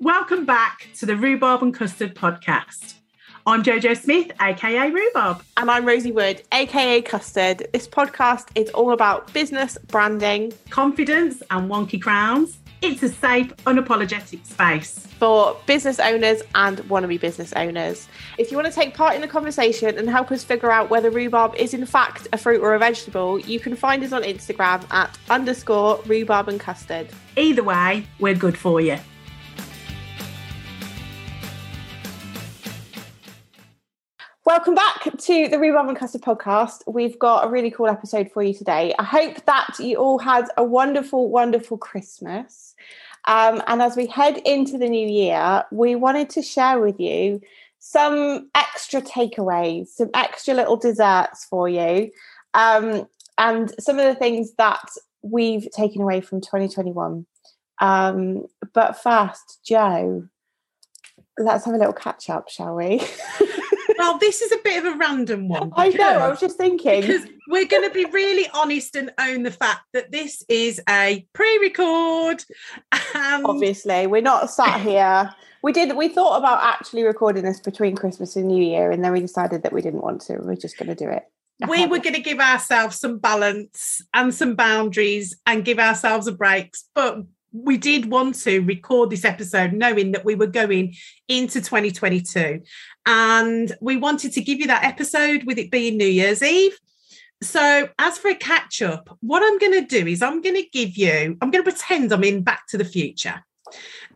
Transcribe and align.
Welcome 0.00 0.46
back 0.46 0.86
to 0.98 1.06
the 1.06 1.16
Rhubarb 1.16 1.60
and 1.60 1.74
Custard 1.74 2.14
podcast. 2.14 2.94
I'm 3.44 3.64
Jojo 3.64 4.00
Smith, 4.00 4.30
aka 4.40 4.92
Rhubarb. 4.92 5.42
And 5.56 5.68
I'm 5.68 5.84
Rosie 5.84 6.12
Wood, 6.12 6.40
aka 6.52 7.02
Custard. 7.02 7.66
This 7.72 7.88
podcast 7.88 8.46
is 8.54 8.70
all 8.70 8.92
about 8.92 9.32
business, 9.32 9.76
branding, 9.88 10.52
confidence, 10.70 11.42
and 11.50 11.68
wonky 11.68 12.00
crowns. 12.00 12.58
It's 12.80 13.02
a 13.02 13.08
safe, 13.08 13.48
unapologetic 13.66 14.46
space 14.46 15.04
for 15.18 15.56
business 15.66 15.98
owners 15.98 16.42
and 16.54 16.78
wannabe 16.82 17.20
business 17.20 17.52
owners. 17.54 18.06
If 18.38 18.52
you 18.52 18.56
want 18.56 18.68
to 18.68 18.72
take 18.72 18.94
part 18.94 19.16
in 19.16 19.20
the 19.20 19.26
conversation 19.26 19.98
and 19.98 20.08
help 20.08 20.30
us 20.30 20.44
figure 20.44 20.70
out 20.70 20.90
whether 20.90 21.10
rhubarb 21.10 21.56
is 21.56 21.74
in 21.74 21.84
fact 21.84 22.28
a 22.32 22.38
fruit 22.38 22.60
or 22.60 22.74
a 22.74 22.78
vegetable, 22.78 23.40
you 23.40 23.58
can 23.58 23.74
find 23.74 24.04
us 24.04 24.12
on 24.12 24.22
Instagram 24.22 24.88
at 24.92 25.18
underscore 25.28 26.00
rhubarb 26.06 26.46
and 26.46 26.60
custard. 26.60 27.08
Either 27.36 27.64
way, 27.64 28.06
we're 28.20 28.36
good 28.36 28.56
for 28.56 28.80
you. 28.80 28.96
Welcome 34.48 34.74
back 34.74 35.02
to 35.02 35.48
the 35.48 35.58
Rhubarb 35.58 35.88
and 35.88 35.96
Custard 35.98 36.22
podcast. 36.22 36.80
We've 36.86 37.18
got 37.18 37.44
a 37.44 37.50
really 37.50 37.70
cool 37.70 37.86
episode 37.86 38.32
for 38.32 38.42
you 38.42 38.54
today. 38.54 38.94
I 38.98 39.04
hope 39.04 39.44
that 39.44 39.78
you 39.78 39.96
all 39.96 40.18
had 40.18 40.46
a 40.56 40.64
wonderful, 40.64 41.28
wonderful 41.28 41.76
Christmas. 41.76 42.74
Um, 43.26 43.62
and 43.66 43.82
as 43.82 43.94
we 43.94 44.06
head 44.06 44.38
into 44.46 44.78
the 44.78 44.88
new 44.88 45.06
year, 45.06 45.64
we 45.70 45.96
wanted 45.96 46.30
to 46.30 46.40
share 46.40 46.80
with 46.80 46.98
you 46.98 47.42
some 47.78 48.48
extra 48.54 49.02
takeaways, 49.02 49.88
some 49.88 50.08
extra 50.14 50.54
little 50.54 50.78
desserts 50.78 51.44
for 51.44 51.68
you, 51.68 52.10
um, 52.54 53.06
and 53.36 53.74
some 53.78 53.98
of 53.98 54.06
the 54.06 54.14
things 54.14 54.54
that 54.54 54.88
we've 55.20 55.70
taken 55.72 56.00
away 56.00 56.22
from 56.22 56.40
2021. 56.40 57.26
Um, 57.82 58.46
but 58.72 58.98
first, 59.02 59.60
Joe, 59.62 60.26
let's 61.36 61.66
have 61.66 61.74
a 61.74 61.78
little 61.78 61.92
catch 61.92 62.30
up, 62.30 62.48
shall 62.48 62.76
we? 62.76 63.02
well, 63.98 64.18
this 64.18 64.40
is 64.40 64.52
a 64.52 64.58
bit 64.62 64.84
of 64.84 64.94
a 64.94 64.96
random 64.96 65.48
one. 65.48 65.72
I 65.76 65.88
know. 65.90 66.18
I 66.18 66.28
was 66.28 66.40
just 66.40 66.56
thinking 66.56 67.00
because 67.00 67.26
we're 67.48 67.66
going 67.66 67.88
to 67.88 67.94
be 67.94 68.04
really 68.06 68.48
honest 68.54 68.96
and 68.96 69.12
own 69.18 69.42
the 69.42 69.50
fact 69.50 69.82
that 69.92 70.12
this 70.12 70.44
is 70.48 70.80
a 70.88 71.26
pre-record. 71.32 72.44
And... 73.14 73.44
Obviously, 73.44 74.06
we're 74.06 74.22
not 74.22 74.50
sat 74.50 74.80
here. 74.82 75.30
We 75.62 75.72
did. 75.72 75.96
We 75.96 76.08
thought 76.08 76.38
about 76.38 76.62
actually 76.62 77.02
recording 77.02 77.44
this 77.44 77.60
between 77.60 77.96
Christmas 77.96 78.36
and 78.36 78.46
New 78.46 78.62
Year, 78.62 78.90
and 78.90 79.04
then 79.04 79.12
we 79.12 79.20
decided 79.20 79.64
that 79.64 79.72
we 79.72 79.82
didn't 79.82 80.02
want 80.02 80.20
to. 80.22 80.38
We're 80.38 80.54
just 80.54 80.78
going 80.78 80.88
to 80.88 80.94
do 80.94 81.10
it. 81.10 81.24
We 81.68 81.86
were 81.86 81.98
going 81.98 82.14
to 82.14 82.22
give 82.22 82.38
ourselves 82.38 83.00
some 83.00 83.18
balance 83.18 84.00
and 84.14 84.32
some 84.32 84.54
boundaries 84.54 85.36
and 85.44 85.64
give 85.64 85.80
ourselves 85.80 86.28
a 86.28 86.32
break, 86.32 86.76
but 86.94 87.24
we 87.52 87.78
did 87.78 88.10
want 88.10 88.34
to 88.34 88.60
record 88.60 89.10
this 89.10 89.24
episode 89.24 89.72
knowing 89.72 90.12
that 90.12 90.24
we 90.24 90.34
were 90.34 90.46
going 90.46 90.94
into 91.28 91.60
2022 91.60 92.62
and 93.06 93.72
we 93.80 93.96
wanted 93.96 94.32
to 94.32 94.40
give 94.40 94.60
you 94.60 94.66
that 94.66 94.84
episode 94.84 95.44
with 95.44 95.58
it 95.58 95.70
being 95.70 95.96
New 95.96 96.06
Year's 96.06 96.42
Eve. 96.42 96.78
So, 97.40 97.88
as 97.98 98.18
for 98.18 98.28
a 98.28 98.34
catch 98.34 98.82
up, 98.82 99.16
what 99.20 99.42
I'm 99.42 99.58
going 99.58 99.72
to 99.80 99.86
do 99.86 100.06
is 100.08 100.22
I'm 100.22 100.42
going 100.42 100.56
to 100.56 100.68
give 100.72 100.96
you, 100.96 101.36
I'm 101.40 101.50
going 101.50 101.64
to 101.64 101.70
pretend 101.70 102.12
I'm 102.12 102.24
in 102.24 102.42
Back 102.42 102.66
to 102.68 102.78
the 102.78 102.84
Future. 102.84 103.44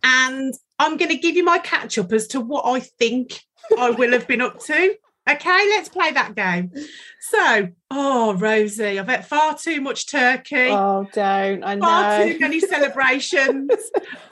And 0.02 0.52
I'm 0.78 0.96
going 0.96 1.10
to 1.10 1.16
give 1.16 1.36
you 1.36 1.44
my 1.44 1.58
catch 1.58 1.98
up 1.98 2.12
as 2.12 2.26
to 2.28 2.40
what 2.40 2.66
I 2.66 2.80
think 2.80 3.40
I 3.78 3.90
will 3.90 4.10
have 4.12 4.26
been 4.26 4.40
up 4.40 4.58
to. 4.64 4.96
Okay, 5.30 5.66
let's 5.70 5.88
play 5.88 6.10
that 6.10 6.34
game. 6.34 6.72
So, 7.20 7.68
oh, 7.92 8.34
Rosie, 8.34 8.98
I've 8.98 9.06
had 9.06 9.24
far 9.24 9.56
too 9.56 9.80
much 9.80 10.10
turkey. 10.10 10.68
Oh, 10.68 11.06
don't. 11.12 11.62
I 11.62 11.76
know. 11.76 11.86
Far 11.86 12.24
too 12.24 12.38
many 12.40 12.58
celebrations. 12.60 13.70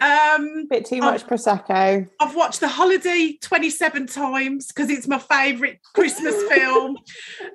um, 0.01 0.67
Bit 0.69 0.87
too 0.87 0.99
much 0.99 1.23
I've, 1.23 1.29
Prosecco. 1.29 2.09
I've 2.19 2.35
watched 2.35 2.59
The 2.59 2.67
Holiday 2.67 3.39
27 3.41 4.09
times 4.09 4.67
because 4.67 4.91
it's 4.91 5.07
my 5.07 5.19
favourite 5.19 5.79
Christmas 5.95 6.35
film. 6.53 6.99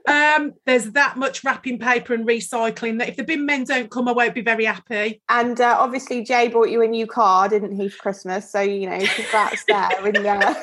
Um, 0.07 0.53
there's 0.65 0.91
that 0.91 1.17
much 1.17 1.43
wrapping 1.43 1.77
paper 1.77 2.13
and 2.13 2.25
recycling 2.25 2.99
that 2.99 3.09
if 3.09 3.17
the 3.17 3.23
bin 3.25 3.45
men 3.45 3.65
don't 3.65 3.91
come, 3.91 4.07
I 4.07 4.13
won't 4.13 4.33
be 4.33 4.41
very 4.41 4.65
happy. 4.65 5.21
And 5.27 5.59
uh, 5.59 5.75
obviously, 5.77 6.23
Jay 6.23 6.47
bought 6.47 6.69
you 6.69 6.81
a 6.81 6.87
new 6.87 7.05
car, 7.05 7.49
didn't 7.49 7.75
he, 7.75 7.89
for 7.89 7.97
Christmas? 7.97 8.49
So, 8.49 8.61
you 8.61 8.89
know, 8.89 8.99
congrats 9.05 9.65
there. 9.67 9.89
and, 10.05 10.17
uh... 10.25 10.55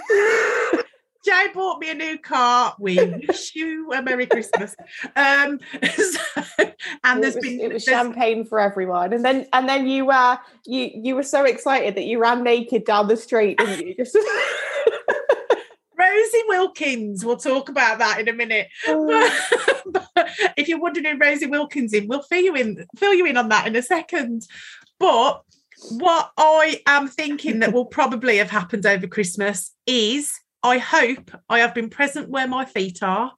Jay 1.25 1.47
bought 1.55 1.79
me 1.79 1.91
a 1.91 1.95
new 1.95 2.19
car. 2.19 2.75
We 2.79 2.97
wish 2.97 3.55
you 3.55 3.93
a 3.93 4.03
Merry 4.03 4.27
Christmas. 4.27 4.75
Um, 5.15 5.61
so, 5.95 6.21
and 7.05 7.23
there's 7.23 7.37
it 7.37 7.43
was, 7.43 7.45
been 7.45 7.61
it 7.61 7.73
was 7.73 7.85
champagne 7.85 8.45
for 8.45 8.59
everyone, 8.59 9.13
and 9.13 9.25
then 9.25 9.47
and 9.53 9.69
then 9.69 9.87
you 9.87 10.11
uh 10.11 10.37
you 10.67 10.91
you 10.95 11.15
were 11.15 11.23
so 11.23 11.45
excited 11.45 11.95
that 11.95 12.05
you 12.05 12.19
ran 12.19 12.43
naked 12.43 12.85
down 12.85 13.09
the 13.09 13.17
street, 13.17 13.59
didn't 13.59 13.87
you? 13.87 13.95
Just 13.95 14.17
Rosie 15.99 16.43
Wilkins. 16.49 17.25
We'll 17.25 17.37
talk 17.37 17.69
about 17.69 17.99
that 17.99 18.21
in 18.21 18.29
a 18.29 18.33
minute. 18.33 18.69
Oh. 18.89 19.31
But, 19.87 20.09
but 20.15 20.31
if 20.57 20.69
you're 20.69 20.81
wondering 20.81 21.07
who 21.07 21.19
Rosie 21.19 21.47
Wilkins 21.47 21.93
is, 21.93 22.07
we'll 22.07 22.23
fill 22.23 22.43
you 22.43 22.57
in 22.57 22.85
fill 22.97 23.15
you 23.15 23.27
in 23.27 23.37
on 23.37 23.49
that 23.51 23.67
in 23.67 23.77
a 23.77 23.83
second. 23.83 24.43
But 24.99 25.43
what 25.91 26.33
I 26.37 26.81
am 26.87 27.09
thinking 27.09 27.61
that 27.61 27.73
will 27.73 27.85
probably 27.85 28.39
have 28.39 28.51
happened 28.51 28.87
over 28.87 29.07
Christmas 29.07 29.73
is 29.87 30.33
I 30.63 30.79
hope 30.79 31.31
I 31.49 31.61
have 31.61 31.75
been 31.75 31.91
present 31.91 32.29
where 32.29 32.47
my 32.47 32.65
feet 32.65 33.03
are 33.03 33.33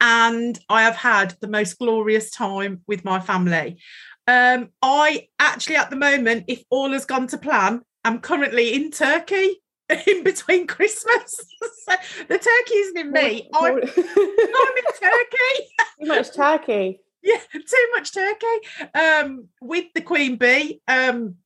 and 0.00 0.58
I 0.68 0.82
have 0.82 0.96
had 0.96 1.34
the 1.40 1.48
most 1.48 1.78
glorious 1.78 2.30
time 2.30 2.82
with 2.86 3.04
my 3.04 3.20
family. 3.20 3.78
Um, 4.26 4.68
I 4.82 5.28
actually, 5.38 5.76
at 5.76 5.90
the 5.90 5.96
moment, 5.96 6.44
if 6.48 6.62
all 6.70 6.92
has 6.92 7.06
gone 7.06 7.26
to 7.28 7.38
plan, 7.38 7.82
I'm 8.04 8.20
currently 8.20 8.74
in 8.74 8.90
Turkey 8.90 9.62
in 10.06 10.22
between 10.22 10.66
Christmas. 10.66 11.34
so 11.88 11.94
the 12.28 12.38
turkey 12.38 12.74
isn't 12.74 12.98
in 12.98 13.12
me. 13.12 13.48
I'm, 13.54 13.72
I'm 13.76 13.78
in 13.78 14.84
Turkey. 15.00 15.68
Too 16.00 16.06
much 16.06 16.34
turkey. 16.34 17.00
yeah, 17.22 17.40
too 17.52 17.88
much 17.94 18.12
turkey. 18.12 18.46
Um, 18.94 19.48
with 19.62 19.86
the 19.94 20.02
Queen 20.02 20.36
Bee. 20.36 20.80
Um, 20.86 21.36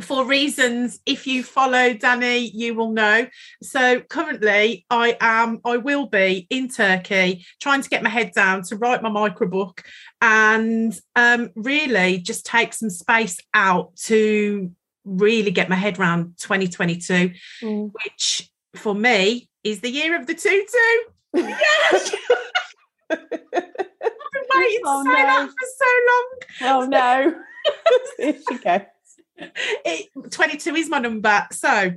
for 0.00 0.24
reasons 0.24 0.98
if 1.06 1.26
you 1.26 1.44
follow 1.44 1.94
danny 1.94 2.38
you 2.38 2.74
will 2.74 2.90
know 2.90 3.26
so 3.62 4.00
currently 4.00 4.84
i 4.90 5.16
am 5.20 5.60
i 5.64 5.76
will 5.76 6.06
be 6.06 6.46
in 6.50 6.68
turkey 6.68 7.46
trying 7.60 7.80
to 7.80 7.88
get 7.88 8.02
my 8.02 8.08
head 8.08 8.32
down 8.34 8.62
to 8.62 8.76
write 8.76 9.02
my 9.02 9.08
micro 9.08 9.46
book 9.46 9.84
and 10.20 10.98
um, 11.16 11.50
really 11.54 12.18
just 12.18 12.46
take 12.46 12.72
some 12.72 12.90
space 12.90 13.38
out 13.52 13.94
to 13.94 14.70
really 15.04 15.50
get 15.50 15.68
my 15.68 15.76
head 15.76 15.98
around 15.98 16.36
2022 16.38 17.32
mm. 17.62 17.92
which 18.02 18.50
for 18.74 18.94
me 18.94 19.48
is 19.62 19.80
the 19.80 19.90
year 19.90 20.18
of 20.18 20.26
the 20.26 20.34
tutu 20.34 20.78
yes 21.34 22.14
I've 23.10 23.30
been 23.30 24.42
waiting 24.56 24.80
oh, 24.84 25.04
to 25.04 25.10
say 25.10 25.22
no. 25.22 25.26
that 25.26 25.48
for 25.48 25.68
so 25.78 25.90
long. 26.10 26.26
Oh 26.62 26.86
no. 26.86 27.34
Here 28.18 28.34
she 28.48 28.58
goes. 28.58 28.80
it, 29.84 30.08
22 30.30 30.74
is 30.74 30.88
my 30.88 30.98
number. 30.98 31.46
So, 31.50 31.92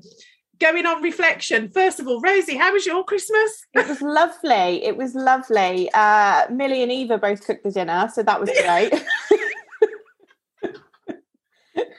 going 0.59 0.85
on 0.85 1.01
reflection, 1.01 1.69
first 1.69 1.99
of 1.99 2.07
all, 2.07 2.19
Rosie, 2.21 2.57
how 2.57 2.73
was 2.73 2.85
your 2.85 3.03
Christmas? 3.03 3.65
It 3.73 3.87
was 3.87 4.01
lovely. 4.01 4.83
It 4.83 4.97
was 4.97 5.15
lovely. 5.15 5.89
Uh, 5.93 6.47
Millie 6.49 6.83
and 6.83 6.91
Eva 6.91 7.17
both 7.17 7.45
cooked 7.45 7.63
the 7.63 7.71
dinner, 7.71 8.09
so 8.13 8.23
that 8.23 8.39
was 8.39 8.49
great. 8.49 8.93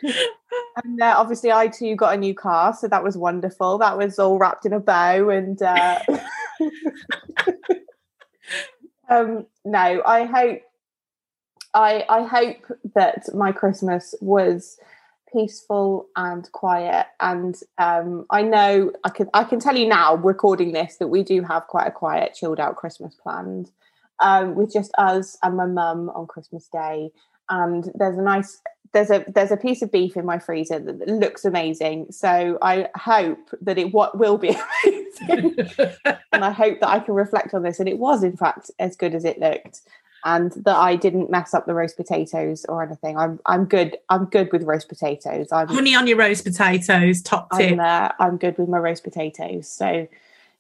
and 0.85 1.01
uh, 1.01 1.15
obviously, 1.17 1.53
I 1.53 1.69
too 1.69 1.95
got 1.97 2.15
a 2.15 2.19
new 2.19 2.35
car, 2.35 2.75
so 2.75 2.89
that 2.89 3.05
was 3.05 3.17
wonderful. 3.17 3.79
That 3.79 3.99
was 3.99 4.19
all 4.19 4.39
wrapped 4.39 4.67
in 4.67 4.73
a 4.73 4.81
bow, 4.81 5.29
and 5.31 5.61
uh... 5.63 5.99
um, 9.09 9.47
no, 9.65 10.03
I 10.05 10.25
hope. 10.25 10.63
I, 11.75 12.05
I 12.09 12.23
hope 12.23 12.81
that 12.95 13.33
my 13.35 13.53
Christmas 13.53 14.15
was 14.23 14.79
peaceful 15.33 16.07
and 16.17 16.51
quiet. 16.53 17.07
And 17.21 17.57
um, 17.79 18.27
i 18.31 18.43
know 18.43 18.93
i 19.05 19.11
can 19.11 19.29
i 19.35 19.45
can 19.45 19.61
tell 19.61 19.77
you 19.77 19.89
now 19.89 20.17
recording 20.17 20.73
this 20.73 20.97
that 20.97 21.09
we 21.09 21.23
do 21.23 21.43
have 21.43 21.67
quite 21.67 21.87
a 21.87 21.91
quiet 21.91 22.35
chilled 22.35 22.61
out 22.61 22.77
christmas 22.77 23.15
planned 23.15 23.71
um, 24.21 24.55
with 24.55 24.73
just 24.73 24.93
us 24.99 25.37
and 25.43 25.57
my 25.57 25.67
mum 25.67 26.11
on 26.11 26.27
christmas 26.27 26.69
day. 26.69 27.11
And 27.51 27.91
there's 27.95 28.19
a 28.19 28.23
nice 28.23 28.61
there's 28.93 29.11
a 29.11 29.25
there's 29.29 29.51
a 29.51 29.57
piece 29.57 29.83
of 29.83 29.93
beef 29.93 30.17
in 30.17 30.25
my 30.25 30.39
freezer 30.39 30.79
that 30.79 31.09
looks 31.09 31.45
amazing. 31.45 32.11
So 32.11 32.59
i 32.63 32.89
hope 32.97 33.51
that 33.61 33.79
it 33.79 33.93
what 33.93 34.19
will 34.19 34.39
be 34.39 34.49
amazing. 34.85 35.57
And 36.33 36.45
i 36.45 36.51
hope 36.51 36.79
that 36.81 36.89
i 36.89 37.01
can 37.01 37.15
reflect 37.15 37.55
on 37.55 37.63
this 37.63 37.81
and 37.81 37.89
it 37.89 37.99
was 37.99 38.23
in 38.23 38.37
fact 38.37 38.71
as 38.79 38.95
good 38.95 39.15
as 39.15 39.25
it 39.25 39.41
looked 39.41 39.81
and 40.25 40.53
that 40.65 40.77
I 40.77 40.97
didn't 40.97 41.31
mess 41.31 41.55
up 41.55 41.67
the 41.67 41.75
roast 41.75 41.97
potatoes 41.97 42.65
or 42.69 42.83
anything. 42.83 43.17
I'm 43.17 43.41
I'm 43.47 43.65
good. 43.65 43.97
I'm 44.09 44.27
good 44.27 44.53
with 44.53 44.63
roast 44.63 44.89
potatoes. 44.89 45.49
I'm 45.53 45.69
honey 45.69 45.95
on 45.95 46.07
your 46.07 46.19
roast 46.19 46.45
potatoes. 46.45 47.23
Top 47.23 47.51
tip. 47.57 47.73
I'm, 47.73 47.81
uh, 47.81 48.09
I'm 48.19 48.37
good 48.37 48.59
with 48.59 48.69
my 48.69 48.79
roast 48.79 49.05
potatoes. 49.05 49.69
So 49.69 50.09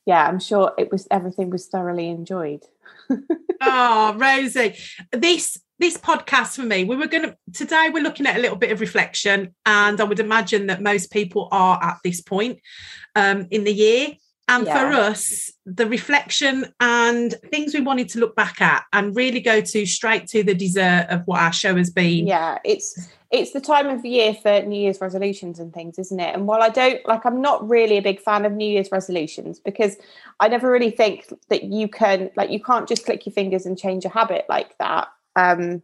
yeah, 0.06 0.26
I'm 0.26 0.40
sure 0.40 0.72
it 0.78 0.90
was 0.90 1.06
everything 1.10 1.50
was 1.50 1.66
thoroughly 1.66 2.08
enjoyed. 2.08 2.64
oh, 3.60 4.14
Rosie, 4.16 4.75
this 5.12 5.58
this 5.78 5.96
podcast 5.96 6.56
for 6.56 6.62
me, 6.62 6.84
we 6.84 6.96
were 6.96 7.06
going 7.06 7.25
to 7.25 7.37
today. 7.52 7.90
We're 7.93 8.02
looking 8.02 8.26
at 8.26 8.37
a 8.37 8.40
little 8.40 8.56
bit 8.56 8.72
of 8.72 8.81
reflection, 8.81 9.55
and 9.66 10.00
I 10.00 10.05
would 10.05 10.20
imagine 10.20 10.66
that 10.69 10.82
most 10.82 11.12
people 11.12 11.49
are 11.52 11.78
at 11.82 11.99
this 12.02 12.20
point 12.20 12.60
um, 13.14 13.49
in 13.50 13.64
the 13.64 13.72
year. 13.72 14.14
And 14.49 14.67
yeah. 14.67 14.79
for 14.79 14.97
us, 14.97 15.50
the 15.67 15.87
reflection 15.87 16.73
and 16.81 17.35
things 17.50 17.75
we 17.75 17.81
wanted 17.81 18.09
to 18.11 18.19
look 18.19 18.35
back 18.35 18.62
at 18.62 18.85
and 18.95 19.15
really 19.15 19.41
go 19.41 19.61
to 19.61 19.87
straight 19.87 20.27
to 20.29 20.43
the 20.43 20.55
dessert 20.55 21.06
of 21.11 21.23
what 21.27 21.41
our 21.41 21.53
show 21.53 21.77
has 21.77 21.91
been. 21.91 22.27
Yeah, 22.27 22.59
it's 22.65 23.09
it's 23.31 23.53
the 23.53 23.61
time 23.61 23.89
of 23.89 24.06
year 24.06 24.33
for 24.33 24.62
New 24.62 24.81
Year's 24.81 25.03
resolutions 25.03 25.59
and 25.59 25.75
things, 25.75 25.99
isn't 25.99 26.19
it? 26.19 26.35
And 26.35 26.47
while 26.47 26.62
I 26.62 26.71
don't 26.71 27.06
like, 27.06 27.27
I'm 27.27 27.43
not 27.43 27.69
really 27.69 27.99
a 27.99 28.03
big 28.03 28.21
fan 28.21 28.47
of 28.47 28.53
New 28.53 28.69
Year's 28.69 28.91
resolutions 28.91 29.61
because 29.61 29.99
I 30.41 30.49
never 30.49 30.71
really 30.71 30.91
think 30.91 31.31
that 31.51 31.65
you 31.65 31.87
can 31.87 32.31
like 32.35 32.51
you 32.51 32.62
can't 32.62 32.89
just 32.89 33.05
click 33.05 33.27
your 33.27 33.35
fingers 33.35 33.67
and 33.67 33.79
change 33.79 34.06
a 34.06 34.09
habit 34.09 34.47
like 34.49 34.77
that. 34.79 35.09
Um, 35.37 35.83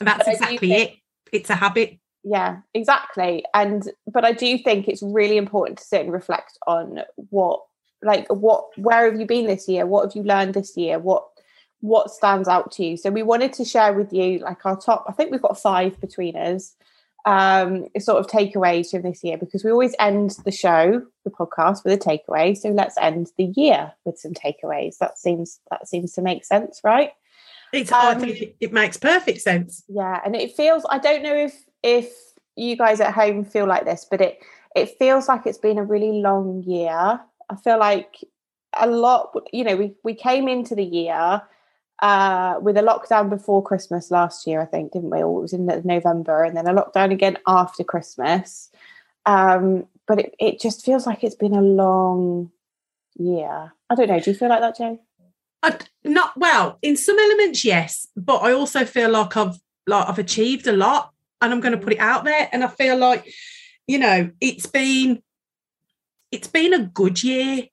That's 0.00 0.26
exactly 0.26 0.56
think, 0.56 0.90
it. 0.90 0.98
It's 1.30 1.50
a 1.50 1.56
habit. 1.56 1.98
Yeah, 2.24 2.60
exactly. 2.72 3.44
And 3.52 3.90
but 4.10 4.24
I 4.24 4.32
do 4.32 4.56
think 4.56 4.88
it's 4.88 5.02
really 5.02 5.36
important 5.36 5.78
to 5.78 5.84
sit 5.84 6.00
and 6.00 6.12
reflect 6.12 6.56
on 6.66 7.00
what 7.16 7.60
like 8.02 8.26
what 8.28 8.66
where 8.76 9.10
have 9.10 9.20
you 9.20 9.26
been 9.26 9.46
this 9.46 9.68
year? 9.68 9.86
What 9.86 10.04
have 10.04 10.16
you 10.16 10.22
learned 10.22 10.54
this 10.54 10.76
year? 10.76 10.98
What 10.98 11.24
what 11.80 12.10
stands 12.10 12.48
out 12.48 12.72
to 12.72 12.84
you? 12.84 12.96
So 12.96 13.10
we 13.10 13.22
wanted 13.22 13.52
to 13.54 13.64
share 13.64 13.92
with 13.92 14.12
you 14.12 14.38
like 14.38 14.64
our 14.64 14.76
top 14.76 15.04
i 15.08 15.12
think 15.12 15.30
we've 15.30 15.42
got 15.42 15.58
five 15.58 16.00
between 16.00 16.36
us 16.36 16.74
um 17.24 17.86
sort 17.98 18.18
of 18.18 18.26
takeaways 18.26 18.90
from 18.90 19.02
this 19.02 19.22
year 19.22 19.38
because 19.38 19.62
we 19.62 19.70
always 19.70 19.94
end 20.00 20.36
the 20.44 20.50
show 20.50 21.02
the 21.24 21.30
podcast 21.30 21.84
with 21.84 21.92
a 21.92 21.98
takeaway. 21.98 22.56
So 22.56 22.70
let's 22.70 22.96
end 23.00 23.30
the 23.38 23.52
year 23.56 23.92
with 24.04 24.18
some 24.18 24.32
takeaways. 24.32 24.98
That 24.98 25.18
seems 25.18 25.60
that 25.70 25.86
seems 25.86 26.12
to 26.14 26.22
make 26.22 26.44
sense 26.44 26.80
right? 26.82 27.10
It's 27.72 27.92
um, 27.92 28.00
I 28.00 28.14
think 28.14 28.54
it 28.60 28.72
makes 28.72 28.96
perfect 28.96 29.40
sense. 29.40 29.84
Yeah 29.88 30.20
and 30.24 30.34
it 30.34 30.56
feels 30.56 30.84
i 30.90 30.98
don't 30.98 31.22
know 31.22 31.36
if 31.36 31.64
if 31.82 32.12
you 32.56 32.76
guys 32.76 33.00
at 33.00 33.14
home 33.14 33.44
feel 33.44 33.66
like 33.66 33.84
this 33.84 34.06
but 34.10 34.20
it 34.20 34.38
it 34.74 34.98
feels 34.98 35.28
like 35.28 35.46
it's 35.46 35.58
been 35.58 35.78
a 35.78 35.84
really 35.84 36.20
long 36.20 36.62
year 36.62 37.20
I 37.52 37.56
feel 37.56 37.78
like 37.78 38.24
a 38.74 38.86
lot, 38.86 39.36
you 39.52 39.64
know, 39.64 39.76
we, 39.76 39.92
we 40.02 40.14
came 40.14 40.48
into 40.48 40.74
the 40.74 40.84
year 40.84 41.42
uh, 42.00 42.58
with 42.60 42.78
a 42.78 42.82
lockdown 42.82 43.28
before 43.28 43.62
Christmas 43.62 44.10
last 44.10 44.46
year, 44.46 44.62
I 44.62 44.64
think, 44.64 44.92
didn't 44.92 45.10
we? 45.10 45.22
Or 45.22 45.38
it 45.38 45.42
was 45.42 45.52
in 45.52 45.66
November, 45.66 46.42
and 46.42 46.56
then 46.56 46.66
a 46.66 46.72
lockdown 46.72 47.12
again 47.12 47.36
after 47.46 47.84
Christmas. 47.84 48.70
Um, 49.26 49.86
but 50.08 50.18
it, 50.18 50.34
it 50.40 50.60
just 50.60 50.84
feels 50.84 51.06
like 51.06 51.22
it's 51.22 51.34
been 51.34 51.54
a 51.54 51.60
long 51.60 52.50
year. 53.16 53.72
I 53.90 53.94
don't 53.94 54.08
know. 54.08 54.18
Do 54.18 54.30
you 54.30 54.36
feel 54.36 54.48
like 54.48 54.60
that, 54.60 54.78
Joe? 54.78 54.98
I, 55.62 55.76
not 56.02 56.32
well 56.36 56.78
in 56.82 56.96
some 56.96 57.18
elements, 57.18 57.64
yes, 57.64 58.08
but 58.16 58.38
I 58.38 58.52
also 58.52 58.84
feel 58.84 59.10
like 59.10 59.36
I've 59.36 59.60
like 59.86 60.08
I've 60.08 60.18
achieved 60.18 60.66
a 60.66 60.72
lot, 60.72 61.12
and 61.40 61.52
I'm 61.52 61.60
going 61.60 61.78
to 61.78 61.84
put 61.84 61.92
it 61.92 62.00
out 62.00 62.24
there. 62.24 62.48
And 62.52 62.64
I 62.64 62.68
feel 62.68 62.96
like, 62.96 63.32
you 63.86 63.98
know, 63.98 64.30
it's 64.40 64.66
been 64.66 65.22
it's 66.32 66.48
been 66.48 66.72
a 66.72 66.86
good 66.86 67.22
year 67.22 67.66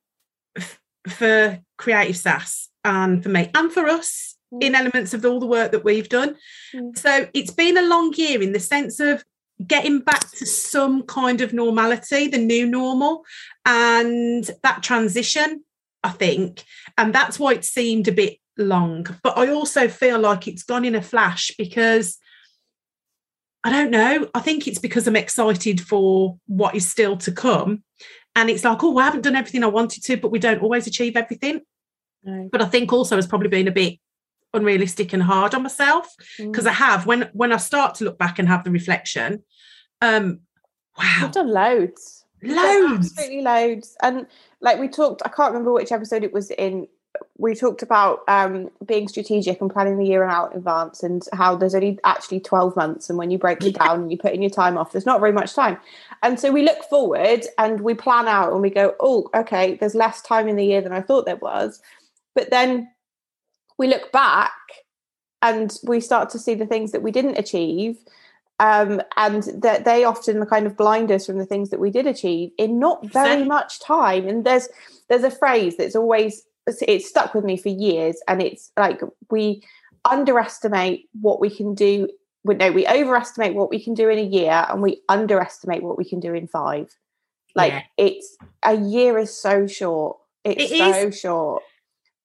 f- 0.55 0.79
for 1.07 1.59
Creative 1.77 2.17
Sass 2.17 2.69
and 2.83 3.23
for 3.23 3.29
me 3.29 3.49
and 3.55 3.71
for 3.71 3.87
us 3.87 4.35
mm. 4.53 4.61
in 4.61 4.75
elements 4.75 5.13
of 5.13 5.25
all 5.25 5.39
the 5.39 5.47
work 5.47 5.71
that 5.71 5.85
we've 5.85 6.09
done. 6.09 6.35
Mm. 6.75 6.97
So 6.97 7.27
it's 7.33 7.51
been 7.51 7.77
a 7.77 7.87
long 7.87 8.13
year 8.13 8.41
in 8.41 8.51
the 8.51 8.59
sense 8.59 8.99
of 8.99 9.23
getting 9.65 9.99
back 9.99 10.29
to 10.31 10.45
some 10.45 11.03
kind 11.03 11.41
of 11.41 11.53
normality, 11.53 12.27
the 12.27 12.37
new 12.37 12.67
normal, 12.67 13.23
and 13.65 14.49
that 14.63 14.83
transition, 14.83 15.63
I 16.03 16.09
think. 16.09 16.63
And 16.97 17.13
that's 17.13 17.39
why 17.39 17.53
it 17.53 17.65
seemed 17.65 18.07
a 18.07 18.13
bit 18.13 18.37
long. 18.57 19.07
But 19.23 19.37
I 19.37 19.49
also 19.49 19.87
feel 19.87 20.19
like 20.19 20.47
it's 20.47 20.63
gone 20.63 20.85
in 20.85 20.95
a 20.95 21.01
flash 21.01 21.51
because 21.57 22.17
I 23.63 23.71
don't 23.71 23.91
know. 23.91 24.29
I 24.33 24.39
think 24.39 24.67
it's 24.67 24.79
because 24.79 25.07
I'm 25.07 25.17
excited 25.17 25.81
for 25.81 26.37
what 26.47 26.75
is 26.75 26.87
still 26.87 27.17
to 27.17 27.31
come. 27.31 27.83
And 28.35 28.49
it's 28.49 28.63
like, 28.63 28.83
oh, 28.83 28.97
I 28.97 29.05
haven't 29.05 29.21
done 29.21 29.35
everything 29.35 29.63
I 29.63 29.67
wanted 29.67 30.03
to, 30.03 30.17
but 30.17 30.31
we 30.31 30.39
don't 30.39 30.61
always 30.61 30.87
achieve 30.87 31.17
everything. 31.17 31.61
No. 32.23 32.49
But 32.51 32.61
I 32.61 32.65
think 32.65 32.93
also 32.93 33.15
has 33.15 33.27
probably 33.27 33.49
been 33.49 33.67
a 33.67 33.71
bit 33.71 33.99
unrealistic 34.53 35.13
and 35.13 35.23
hard 35.23 35.53
on 35.53 35.63
myself 35.63 36.15
because 36.37 36.65
mm. 36.65 36.69
I 36.69 36.73
have 36.73 37.05
when 37.05 37.29
when 37.33 37.51
I 37.53 37.57
start 37.57 37.95
to 37.95 38.03
look 38.03 38.17
back 38.17 38.39
and 38.39 38.47
have 38.47 38.63
the 38.63 38.71
reflection. 38.71 39.43
Um, 40.01 40.41
wow, 40.97 41.21
I've 41.23 41.31
done 41.31 41.49
loads, 41.49 42.25
loads, 42.41 43.11
absolutely 43.11 43.41
loads, 43.41 43.95
and 44.01 44.27
like 44.61 44.79
we 44.79 44.87
talked. 44.87 45.21
I 45.25 45.29
can't 45.29 45.51
remember 45.51 45.73
which 45.73 45.91
episode 45.91 46.23
it 46.23 46.33
was 46.33 46.51
in 46.51 46.87
we 47.37 47.55
talked 47.55 47.81
about 47.81 48.21
um, 48.27 48.69
being 48.85 49.07
strategic 49.07 49.61
and 49.61 49.71
planning 49.71 49.97
the 49.97 50.05
year 50.05 50.23
out 50.23 50.51
in 50.51 50.57
advance 50.57 51.03
and 51.03 51.23
how 51.33 51.55
there's 51.55 51.75
only 51.75 51.97
actually 52.03 52.39
12 52.39 52.75
months 52.75 53.09
and 53.09 53.17
when 53.17 53.31
you 53.31 53.37
break 53.37 53.63
it 53.63 53.75
down 53.75 54.01
and 54.01 54.11
you 54.11 54.17
put 54.17 54.33
in 54.33 54.41
your 54.41 54.49
time 54.49 54.77
off 54.77 54.91
there's 54.91 55.05
not 55.05 55.19
very 55.19 55.31
much 55.31 55.53
time. 55.53 55.77
And 56.21 56.39
so 56.39 56.51
we 56.51 56.63
look 56.63 56.83
forward 56.83 57.45
and 57.57 57.81
we 57.81 57.93
plan 57.93 58.27
out 58.27 58.51
and 58.51 58.61
we 58.61 58.69
go 58.69 58.95
oh 58.99 59.29
okay 59.33 59.75
there's 59.75 59.95
less 59.95 60.21
time 60.21 60.47
in 60.47 60.55
the 60.55 60.65
year 60.65 60.81
than 60.81 60.91
i 60.91 61.01
thought 61.01 61.25
there 61.25 61.35
was. 61.37 61.81
But 62.35 62.49
then 62.49 62.89
we 63.77 63.87
look 63.87 64.11
back 64.11 64.51
and 65.41 65.75
we 65.83 66.01
start 66.01 66.29
to 66.31 66.39
see 66.39 66.53
the 66.53 66.67
things 66.67 66.91
that 66.91 67.01
we 67.01 67.11
didn't 67.11 67.37
achieve 67.37 67.97
um, 68.59 69.01
and 69.15 69.43
that 69.55 69.85
they 69.85 70.03
often 70.03 70.45
kind 70.45 70.67
of 70.67 70.75
blind 70.75 71.11
us 71.11 71.25
from 71.25 71.37
the 71.37 71.45
things 71.45 71.69
that 71.69 71.79
we 71.79 71.89
did 71.89 72.05
achieve 72.05 72.51
in 72.57 72.77
not 72.77 73.05
very 73.05 73.43
much 73.45 73.79
time. 73.79 74.27
And 74.27 74.45
there's 74.45 74.67
there's 75.07 75.23
a 75.23 75.31
phrase 75.31 75.77
that's 75.77 75.95
always 75.95 76.43
it's 76.87 77.07
stuck 77.07 77.33
with 77.33 77.43
me 77.43 77.57
for 77.57 77.69
years 77.69 78.21
and 78.27 78.41
it's 78.41 78.71
like 78.77 79.01
we 79.29 79.61
underestimate 80.05 81.07
what 81.19 81.39
we 81.39 81.49
can 81.49 81.73
do 81.73 82.07
no 82.45 82.71
we 82.71 82.87
overestimate 82.87 83.53
what 83.53 83.69
we 83.69 83.83
can 83.83 83.93
do 83.93 84.09
in 84.09 84.17
a 84.17 84.23
year 84.23 84.65
and 84.69 84.81
we 84.81 85.01
underestimate 85.09 85.83
what 85.83 85.97
we 85.97 86.05
can 86.07 86.19
do 86.19 86.33
in 86.33 86.47
five 86.47 86.89
like 87.55 87.73
yeah. 87.73 87.81
it's 87.97 88.37
a 88.63 88.75
year 88.75 89.17
is 89.17 89.35
so 89.35 89.67
short 89.67 90.17
it's 90.43 90.71
it 90.71 90.77
so 90.77 91.07
is. 91.07 91.19
short 91.19 91.63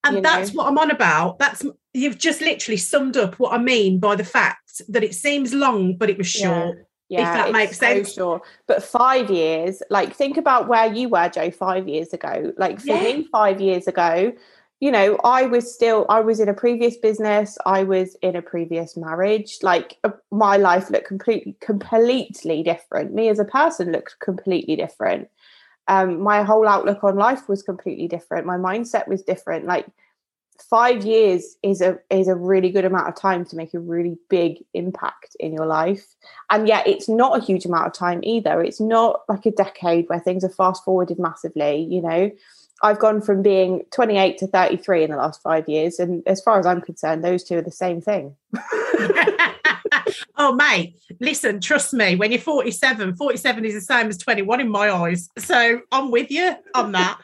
and 0.03 0.23
that's 0.23 0.53
know? 0.53 0.63
what 0.63 0.67
i'm 0.67 0.77
on 0.77 0.89
about 0.89 1.37
that's 1.37 1.65
you've 1.93 2.17
just 2.17 2.41
literally 2.41 2.77
summed 2.77 3.17
up 3.17 3.37
what 3.39 3.53
i 3.53 3.57
mean 3.57 3.99
by 3.99 4.15
the 4.15 4.23
fact 4.23 4.81
that 4.87 5.03
it 5.03 5.13
seems 5.13 5.53
long 5.53 5.95
but 5.97 6.09
it 6.09 6.17
was 6.17 6.27
short 6.27 6.75
yeah 6.77 6.83
yeah, 7.09 7.19
if 7.19 7.45
that 7.45 7.51
makes 7.51 7.77
sense. 7.77 8.09
So 8.09 8.13
sure. 8.13 8.41
But 8.67 8.83
five 8.83 9.29
years, 9.29 9.83
like 9.89 10.13
think 10.15 10.37
about 10.37 10.67
where 10.67 10.91
you 10.91 11.09
were, 11.09 11.29
Joe, 11.29 11.51
five 11.51 11.87
years 11.87 12.13
ago. 12.13 12.53
Like 12.57 12.79
for 12.79 12.87
yeah. 12.87 13.03
me, 13.03 13.27
five 13.31 13.61
years 13.61 13.87
ago, 13.87 14.33
you 14.79 14.91
know, 14.91 15.17
I 15.23 15.43
was 15.43 15.73
still, 15.73 16.05
I 16.09 16.21
was 16.21 16.39
in 16.39 16.49
a 16.49 16.53
previous 16.53 16.97
business, 16.97 17.57
I 17.65 17.83
was 17.83 18.15
in 18.21 18.35
a 18.35 18.41
previous 18.41 18.97
marriage. 18.97 19.59
Like 19.61 19.97
uh, 20.03 20.11
my 20.31 20.57
life 20.57 20.89
looked 20.89 21.07
completely, 21.07 21.55
completely 21.61 22.63
different. 22.63 23.13
Me 23.13 23.29
as 23.29 23.39
a 23.39 23.45
person 23.45 23.91
looked 23.91 24.19
completely 24.19 24.75
different. 24.75 25.29
Um, 25.87 26.19
my 26.21 26.43
whole 26.43 26.67
outlook 26.67 27.03
on 27.03 27.15
life 27.15 27.47
was 27.47 27.61
completely 27.61 28.07
different. 28.07 28.47
My 28.47 28.57
mindset 28.57 29.07
was 29.07 29.21
different. 29.21 29.65
Like 29.65 29.85
five 30.61 31.05
years 31.05 31.57
is 31.63 31.81
a 31.81 31.99
is 32.09 32.27
a 32.27 32.35
really 32.35 32.69
good 32.69 32.85
amount 32.85 33.07
of 33.07 33.15
time 33.15 33.45
to 33.45 33.55
make 33.55 33.73
a 33.73 33.79
really 33.79 34.17
big 34.29 34.63
impact 34.73 35.35
in 35.39 35.53
your 35.53 35.65
life. 35.65 36.15
And 36.49 36.67
yet 36.67 36.87
it's 36.87 37.09
not 37.09 37.37
a 37.37 37.43
huge 37.43 37.65
amount 37.65 37.87
of 37.87 37.93
time 37.93 38.19
either. 38.23 38.61
It's 38.61 38.79
not 38.79 39.21
like 39.27 39.45
a 39.45 39.51
decade 39.51 40.07
where 40.09 40.19
things 40.19 40.43
are 40.43 40.49
fast 40.49 40.83
forwarded 40.83 41.19
massively 41.19 41.87
you 41.89 42.01
know. 42.01 42.31
I've 42.83 42.99
gone 42.99 43.21
from 43.21 43.41
being 43.41 43.83
28 43.91 44.37
to 44.39 44.47
33 44.47 45.05
in 45.05 45.11
the 45.11 45.17
last 45.17 45.41
five 45.41 45.67
years 45.69 45.97
and 45.97 46.21
as 46.27 46.41
far 46.41 46.59
as 46.59 46.65
i'm 46.65 46.81
concerned 46.81 47.23
those 47.23 47.43
two 47.43 47.57
are 47.57 47.61
the 47.61 47.71
same 47.71 48.01
thing. 48.01 48.35
Oh 50.37 50.53
mate 50.53 50.95
listen 51.19 51.61
trust 51.61 51.93
me 51.93 52.15
when 52.15 52.31
you're 52.31 52.41
47 52.41 53.15
47 53.15 53.65
is 53.65 53.73
the 53.73 53.81
same 53.81 54.07
as 54.07 54.17
21 54.17 54.61
in 54.61 54.69
my 54.69 54.91
eyes. 54.91 55.29
So 55.37 55.81
i'm 55.91 56.11
with 56.11 56.31
you 56.31 56.55
on 56.73 56.91
that 56.91 57.19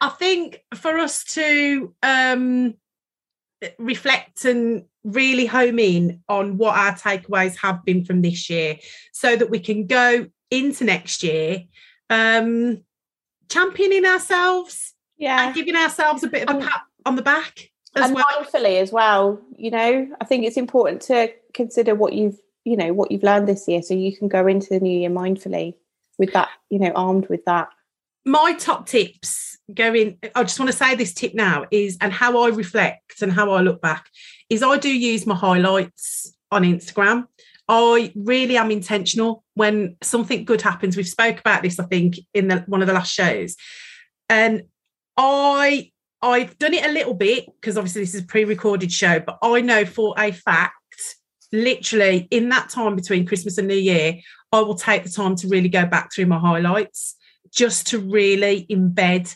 I 0.00 0.10
think 0.10 0.62
for 0.74 0.96
us 0.98 1.24
to 1.34 1.92
um, 2.02 2.74
reflect 3.78 4.44
and 4.44 4.84
really 5.04 5.46
home 5.46 5.78
in 5.78 6.22
on 6.28 6.58
what 6.58 6.76
our 6.76 6.92
takeaways 6.92 7.56
have 7.56 7.84
been 7.84 8.04
from 8.04 8.22
this 8.22 8.50
year 8.50 8.78
so 9.12 9.36
that 9.36 9.50
we 9.50 9.58
can 9.58 9.86
go 9.86 10.26
into 10.50 10.84
next 10.84 11.22
year 11.22 11.64
um, 12.10 12.82
championing 13.48 14.04
ourselves 14.04 14.94
yeah 15.16 15.46
and 15.46 15.54
giving 15.54 15.76
ourselves 15.76 16.22
a 16.22 16.28
bit 16.28 16.48
of 16.48 16.56
a 16.56 16.60
pat 16.60 16.82
on 17.06 17.16
the 17.16 17.22
back 17.22 17.70
as 17.96 18.06
and 18.06 18.14
well. 18.14 18.24
mindfully 18.36 18.80
as 18.80 18.92
well 18.92 19.40
you 19.56 19.70
know 19.70 20.06
i 20.20 20.24
think 20.24 20.44
it's 20.44 20.56
important 20.56 21.00
to 21.00 21.32
consider 21.54 21.94
what 21.94 22.12
you've 22.12 22.38
you 22.64 22.76
know 22.76 22.92
what 22.92 23.10
you've 23.10 23.22
learned 23.22 23.48
this 23.48 23.66
year 23.66 23.82
so 23.82 23.94
you 23.94 24.16
can 24.16 24.28
go 24.28 24.46
into 24.46 24.68
the 24.70 24.80
new 24.80 24.98
year 24.98 25.10
mindfully 25.10 25.74
with 26.18 26.32
that 26.32 26.48
you 26.70 26.78
know 26.78 26.92
armed 26.94 27.26
with 27.28 27.44
that 27.46 27.68
my 28.28 28.52
top 28.52 28.86
tips 28.86 29.58
going 29.72 30.18
i 30.34 30.42
just 30.42 30.58
want 30.58 30.70
to 30.70 30.76
say 30.76 30.94
this 30.94 31.14
tip 31.14 31.34
now 31.34 31.64
is 31.70 31.96
and 32.00 32.12
how 32.12 32.42
i 32.42 32.48
reflect 32.48 33.22
and 33.22 33.32
how 33.32 33.50
i 33.50 33.60
look 33.60 33.80
back 33.80 34.06
is 34.48 34.62
i 34.62 34.76
do 34.76 34.88
use 34.88 35.26
my 35.26 35.34
highlights 35.34 36.34
on 36.50 36.62
instagram. 36.62 37.26
I 37.70 38.14
really 38.16 38.56
am 38.56 38.70
intentional 38.70 39.44
when 39.52 39.98
something 40.02 40.46
good 40.46 40.62
happens. 40.62 40.96
We've 40.96 41.06
spoke 41.06 41.40
about 41.40 41.62
this 41.62 41.78
i 41.78 41.84
think 41.84 42.16
in 42.32 42.48
the, 42.48 42.64
one 42.66 42.80
of 42.80 42.86
the 42.86 42.94
last 42.94 43.12
shows. 43.12 43.56
And 44.28 44.62
i 45.16 45.90
i've 46.22 46.58
done 46.58 46.74
it 46.74 46.84
a 46.84 46.92
little 46.92 47.14
bit 47.14 47.46
because 47.60 47.76
obviously 47.76 48.02
this 48.02 48.14
is 48.14 48.22
a 48.22 48.26
pre-recorded 48.26 48.90
show 48.90 49.20
but 49.20 49.38
i 49.40 49.60
know 49.60 49.84
for 49.84 50.12
a 50.18 50.32
fact 50.32 50.74
literally 51.52 52.26
in 52.32 52.48
that 52.48 52.68
time 52.68 52.96
between 52.96 53.24
Christmas 53.24 53.56
and 53.56 53.68
New 53.68 53.74
Year, 53.74 54.14
I 54.52 54.60
will 54.60 54.74
take 54.74 55.04
the 55.04 55.10
time 55.10 55.34
to 55.36 55.48
really 55.48 55.68
go 55.68 55.86
back 55.86 56.12
through 56.12 56.26
my 56.26 56.38
highlights 56.38 57.16
just 57.52 57.88
to 57.88 57.98
really 57.98 58.66
embed 58.70 59.34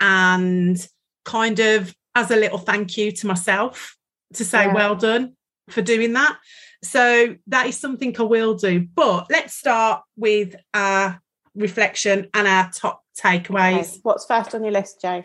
and 0.00 0.86
kind 1.24 1.60
of 1.60 1.94
as 2.14 2.30
a 2.30 2.36
little 2.36 2.58
thank 2.58 2.96
you 2.96 3.12
to 3.12 3.26
myself 3.26 3.96
to 4.34 4.44
say 4.44 4.64
Yeah. 4.64 4.74
well 4.74 4.96
done 4.96 5.36
for 5.68 5.82
doing 5.82 6.12
that. 6.14 6.38
So 6.82 7.36
that 7.48 7.66
is 7.66 7.76
something 7.76 8.18
I 8.18 8.22
will 8.22 8.54
do. 8.54 8.86
But 8.94 9.26
let's 9.30 9.54
start 9.54 10.02
with 10.16 10.56
our 10.72 11.20
reflection 11.54 12.28
and 12.32 12.48
our 12.48 12.70
top 12.70 13.02
takeaways. 13.18 13.78
Okay. 13.78 13.98
What's 14.02 14.24
first 14.24 14.54
on 14.54 14.64
your 14.64 14.72
list, 14.72 15.00
Joe? 15.00 15.24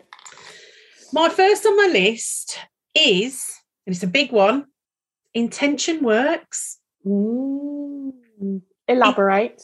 My 1.12 1.28
first 1.28 1.64
on 1.64 1.76
my 1.76 1.86
list 1.92 2.58
is, 2.94 3.50
and 3.86 3.94
it's 3.94 4.02
a 4.02 4.08
big 4.08 4.32
one, 4.32 4.66
intention 5.34 6.02
works. 6.02 6.78
Mm. 7.06 8.12
Elaborate. 8.88 9.62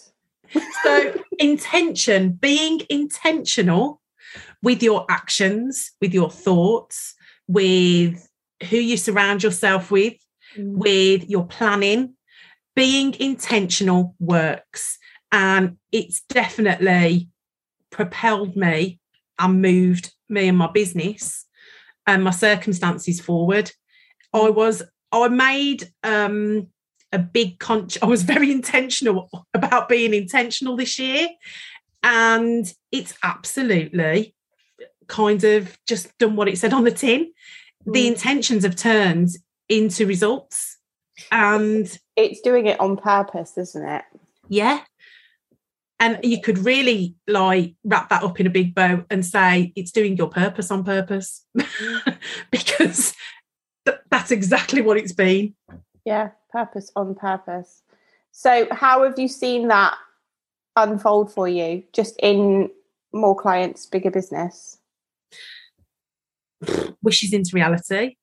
So, 0.83 1.15
intention, 1.39 2.33
being 2.33 2.83
intentional 2.89 4.01
with 4.63 4.83
your 4.83 5.07
actions, 5.09 5.93
with 6.01 6.15
your 6.15 6.31
thoughts, 6.31 7.15
with 7.47 8.29
who 8.71 8.77
you 8.77 8.97
surround 8.97 9.43
yourself 9.43 9.91
with, 9.91 10.15
Mm. 10.57 10.75
with 10.77 11.31
your 11.31 11.47
planning, 11.47 12.15
being 12.77 13.15
intentional 13.19 14.15
works. 14.21 14.99
And 15.31 15.79
it's 15.91 16.23
definitely 16.29 17.31
propelled 17.91 18.55
me 18.55 19.01
and 19.39 19.63
moved 19.63 20.13
me 20.29 20.49
and 20.49 20.59
my 20.59 20.71
business 20.71 21.47
and 22.07 22.23
my 22.23 22.33
circumstances 22.33 23.19
forward. 23.19 23.73
I 24.35 24.51
was, 24.51 24.83
I 25.11 25.29
made 25.29 25.91
um 26.03 26.69
a 27.13 27.19
big 27.19 27.59
con 27.59 27.89
I 28.03 28.07
was 28.07 28.23
very 28.23 28.51
intentional 28.59 29.47
about 29.55 29.89
being 29.89 30.15
intentional 30.15 30.77
this 30.77 30.99
year. 30.99 31.29
And 32.03 32.73
it's 32.91 33.15
absolutely 33.23 34.35
kind 35.07 35.45
of 35.45 35.77
just 35.87 36.17
done 36.19 36.37
what 36.37 36.49
it 36.49 36.59
said 36.59 36.73
on 36.73 36.85
the 36.85 36.91
tin. 36.91 37.33
The 37.87 38.05
Mm. 38.05 38.13
intentions 38.13 38.65
have 38.65 38.77
turned 38.77 39.29
into 39.69 40.07
results. 40.07 40.79
And 41.31 41.87
It's 42.17 42.41
doing 42.41 42.67
it 42.67 42.81
on 42.81 42.97
purpose, 42.97 43.57
isn't 43.59 43.87
it? 43.89 44.05
yeah. 44.49 44.81
And 46.01 46.19
you 46.25 46.41
could 46.41 46.59
really 46.59 47.15
like 47.29 47.77
wrap 47.85 48.09
that 48.09 48.25
up 48.25 48.41
in 48.41 48.47
a 48.49 48.51
big 48.51 48.75
bow 48.75 49.05
and 49.09 49.25
say 49.25 49.73
it's 49.77 49.93
doing 49.93 50.17
your 50.17 50.29
purpose 50.29 50.73
on 50.73 50.83
purpose 50.83 51.47
because 52.51 53.15
th- 53.87 53.99
that's 54.11 54.33
exactly 54.33 54.81
what 54.83 54.97
it's 54.97 55.13
been. 55.13 55.55
Yeah, 56.05 56.31
purpose 56.51 56.91
on 56.97 57.15
purpose. 57.15 57.83
So, 58.33 58.67
how 58.71 59.05
have 59.05 59.19
you 59.19 59.29
seen 59.29 59.69
that 59.69 59.97
unfold 60.77 61.33
for 61.33 61.49
you 61.49 61.85
just 61.93 62.17
in 62.23 62.71
more 63.13 63.37
clients, 63.37 63.87
bigger 63.87 64.11
business? 64.11 64.79
Wishes 67.03 67.33
into 67.33 67.55
reality. 67.55 68.17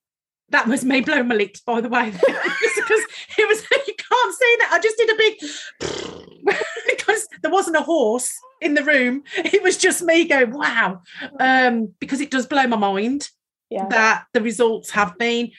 That 0.49 0.67
was 0.67 0.83
me 0.83 1.01
blowing 1.01 1.27
my 1.27 1.35
lips, 1.35 1.59
by 1.61 1.79
the 1.79 1.89
way, 1.89 2.09
because 2.09 2.27
it 3.37 3.47
was 3.47 3.65
you 3.87 3.93
can't 3.93 4.35
see 4.35 4.55
that. 4.59 4.69
I 4.71 4.79
just 4.79 4.97
did 4.97 5.09
a 5.09 5.15
big 5.15 6.55
because 6.89 7.27
there 7.41 7.51
wasn't 7.51 7.77
a 7.77 7.81
horse 7.81 8.33
in 8.61 8.73
the 8.73 8.83
room. 8.83 9.23
It 9.37 9.61
was 9.61 9.77
just 9.77 10.01
me 10.01 10.25
going, 10.25 10.51
wow. 10.51 11.01
Um, 11.39 11.93
because 11.99 12.19
it 12.19 12.31
does 12.31 12.47
blow 12.47 12.65
my 12.67 12.77
mind. 12.77 13.29
Yeah. 13.69 13.85
that 13.89 14.25
the 14.33 14.41
results 14.41 14.89
have 14.89 15.15
been. 15.19 15.51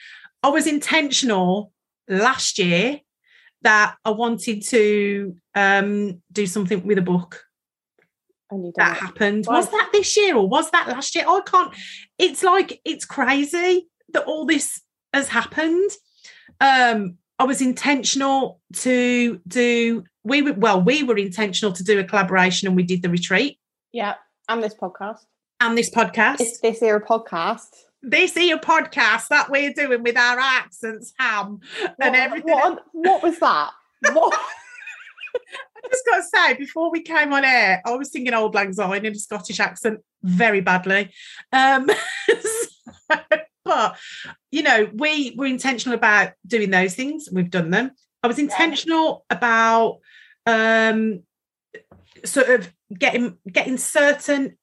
I 0.43 0.49
was 0.49 0.67
intentional 0.67 1.71
last 2.11 2.59
year 2.59 2.99
that 3.63 3.95
I 4.03 4.09
wanted 4.11 4.63
to 4.67 5.35
um, 5.55 6.21
do 6.31 6.45
something 6.45 6.85
with 6.85 6.97
a 6.97 7.01
book. 7.01 7.43
And 8.49 8.65
you 8.65 8.73
That 8.75 8.97
happened. 8.97 9.45
Was 9.47 9.69
that 9.71 9.89
this 9.93 10.17
year 10.17 10.35
or 10.35 10.47
was 10.47 10.69
that 10.71 10.87
last 10.87 11.15
year? 11.15 11.25
I 11.27 11.41
can't. 11.45 11.73
It's 12.17 12.43
like 12.43 12.81
it's 12.83 13.05
crazy 13.05 13.87
that 14.13 14.25
all 14.25 14.45
this 14.45 14.81
has 15.13 15.29
happened. 15.29 15.89
Um, 16.59 17.17
I 17.39 17.45
was 17.45 17.61
intentional 17.61 18.59
to 18.77 19.39
do. 19.47 20.03
We 20.23 20.41
were 20.41 20.53
well. 20.53 20.81
We 20.81 21.03
were 21.03 21.17
intentional 21.17 21.73
to 21.73 21.83
do 21.83 21.99
a 21.99 22.03
collaboration, 22.03 22.67
and 22.67 22.75
we 22.75 22.83
did 22.83 23.01
the 23.01 23.09
retreat 23.09 23.57
Yeah. 23.91 24.15
And 24.49 24.61
this 24.61 24.75
podcast. 24.75 25.19
and 25.61 25.77
this 25.77 25.89
podcast. 25.89 26.41
It's 26.41 26.59
this 26.59 26.81
era 26.81 27.01
podcast. 27.01 27.69
This 28.03 28.33
here 28.33 28.57
podcast 28.57 29.27
that 29.27 29.49
we're 29.51 29.73
doing 29.73 30.01
with 30.03 30.17
our 30.17 30.39
accents, 30.39 31.13
ham, 31.19 31.59
and 31.81 31.93
What- 31.97 32.15
everything. 32.15 32.53
What, 32.53 32.83
what 32.93 33.23
was 33.23 33.39
that? 33.39 33.71
What? 34.11 34.33
I 35.35 35.87
just 35.89 36.05
got 36.05 36.17
to 36.17 36.23
say, 36.23 36.53
before 36.55 36.91
we 36.91 37.01
came 37.01 37.31
on 37.33 37.45
air, 37.45 37.81
I 37.85 37.91
was 37.95 38.11
singing 38.11 38.33
Auld 38.33 38.53
Lang 38.53 38.73
Syne 38.73 39.05
in 39.05 39.13
a 39.13 39.15
Scottish 39.15 39.59
accent 39.59 39.99
very 40.23 40.61
badly. 40.61 41.11
Um, 41.53 41.89
so- 43.07 43.17
but, 43.63 43.95
you 44.51 44.63
know, 44.63 44.89
we 44.93 45.35
were 45.37 45.45
intentional 45.45 45.95
about 45.95 46.31
doing 46.47 46.71
those 46.71 46.95
things. 46.95 47.29
We've 47.31 47.49
done 47.49 47.69
them. 47.69 47.91
I 48.23 48.27
was 48.27 48.39
intentional 48.39 49.25
about 49.29 49.99
um, 50.47 51.21
sort 52.25 52.49
of 52.49 52.73
getting 52.97 53.37
getting 53.49 53.77
certain 53.77 54.57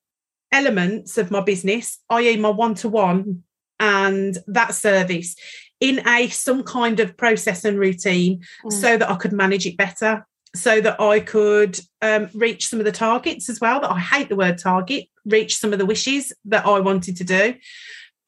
elements 0.53 1.19
of 1.19 1.31
my 1.31 1.41
business, 1.41 1.99
i.e., 2.11 2.37
my 2.37 2.51
one 2.51 2.75
to 2.77 2.89
one 2.89 3.43
and 3.81 4.39
that 4.47 4.75
service, 4.75 5.37
in 5.81 6.07
a 6.09 6.29
some 6.29 6.65
kind 6.65 6.99
of 7.01 7.17
process 7.17 7.65
and 7.65 7.79
routine, 7.79 8.41
Mm. 8.65 8.73
so 8.73 8.97
that 8.97 9.11
I 9.11 9.15
could 9.17 9.33
manage 9.33 9.67
it 9.67 9.77
better, 9.77 10.27
so 10.55 10.81
that 10.81 11.01
I 11.01 11.21
could 11.21 11.79
um, 12.03 12.29
reach 12.35 12.67
some 12.69 12.81
of 12.81 12.85
the 12.85 12.93
targets 12.93 13.49
as 13.49 13.61
well. 13.61 13.81
That 13.81 13.93
I 13.93 13.99
hate 14.01 14.29
the 14.29 14.37
word 14.37 14.59
target, 14.59 15.07
reach 15.25 15.57
some 15.57 15.73
of 15.73 15.79
the 15.79 15.87
wishes 15.87 16.33
that 16.47 16.67
I 16.67 16.81
wanted 16.81 17.17
to 17.19 17.25
do, 17.25 17.55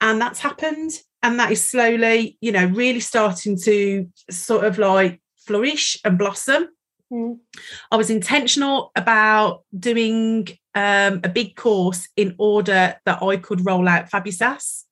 and 0.01 0.21
that's 0.21 0.41
happened. 0.41 0.93
And 1.23 1.39
that 1.39 1.53
is 1.53 1.63
slowly, 1.63 2.39
you 2.41 2.51
know, 2.51 2.65
really 2.65 3.01
starting 3.01 3.59
to 3.65 4.09
sort 4.31 4.65
of 4.65 4.79
like 4.79 5.21
flourish 5.47 5.99
and 6.03 6.17
blossom. 6.17 6.69
Mm. 7.13 7.39
I 7.91 7.97
was 7.97 8.09
intentional 8.09 8.91
about 8.97 9.65
doing 9.79 10.49
um, 10.75 11.21
a 11.25 11.29
big 11.29 11.57
course 11.57 12.09
in 12.17 12.35
order 12.39 12.97
that 13.05 13.23
I 13.23 13.37
could 13.37 13.65
roll 13.65 13.89
out 13.89 14.11
Fabusas, 14.11 14.85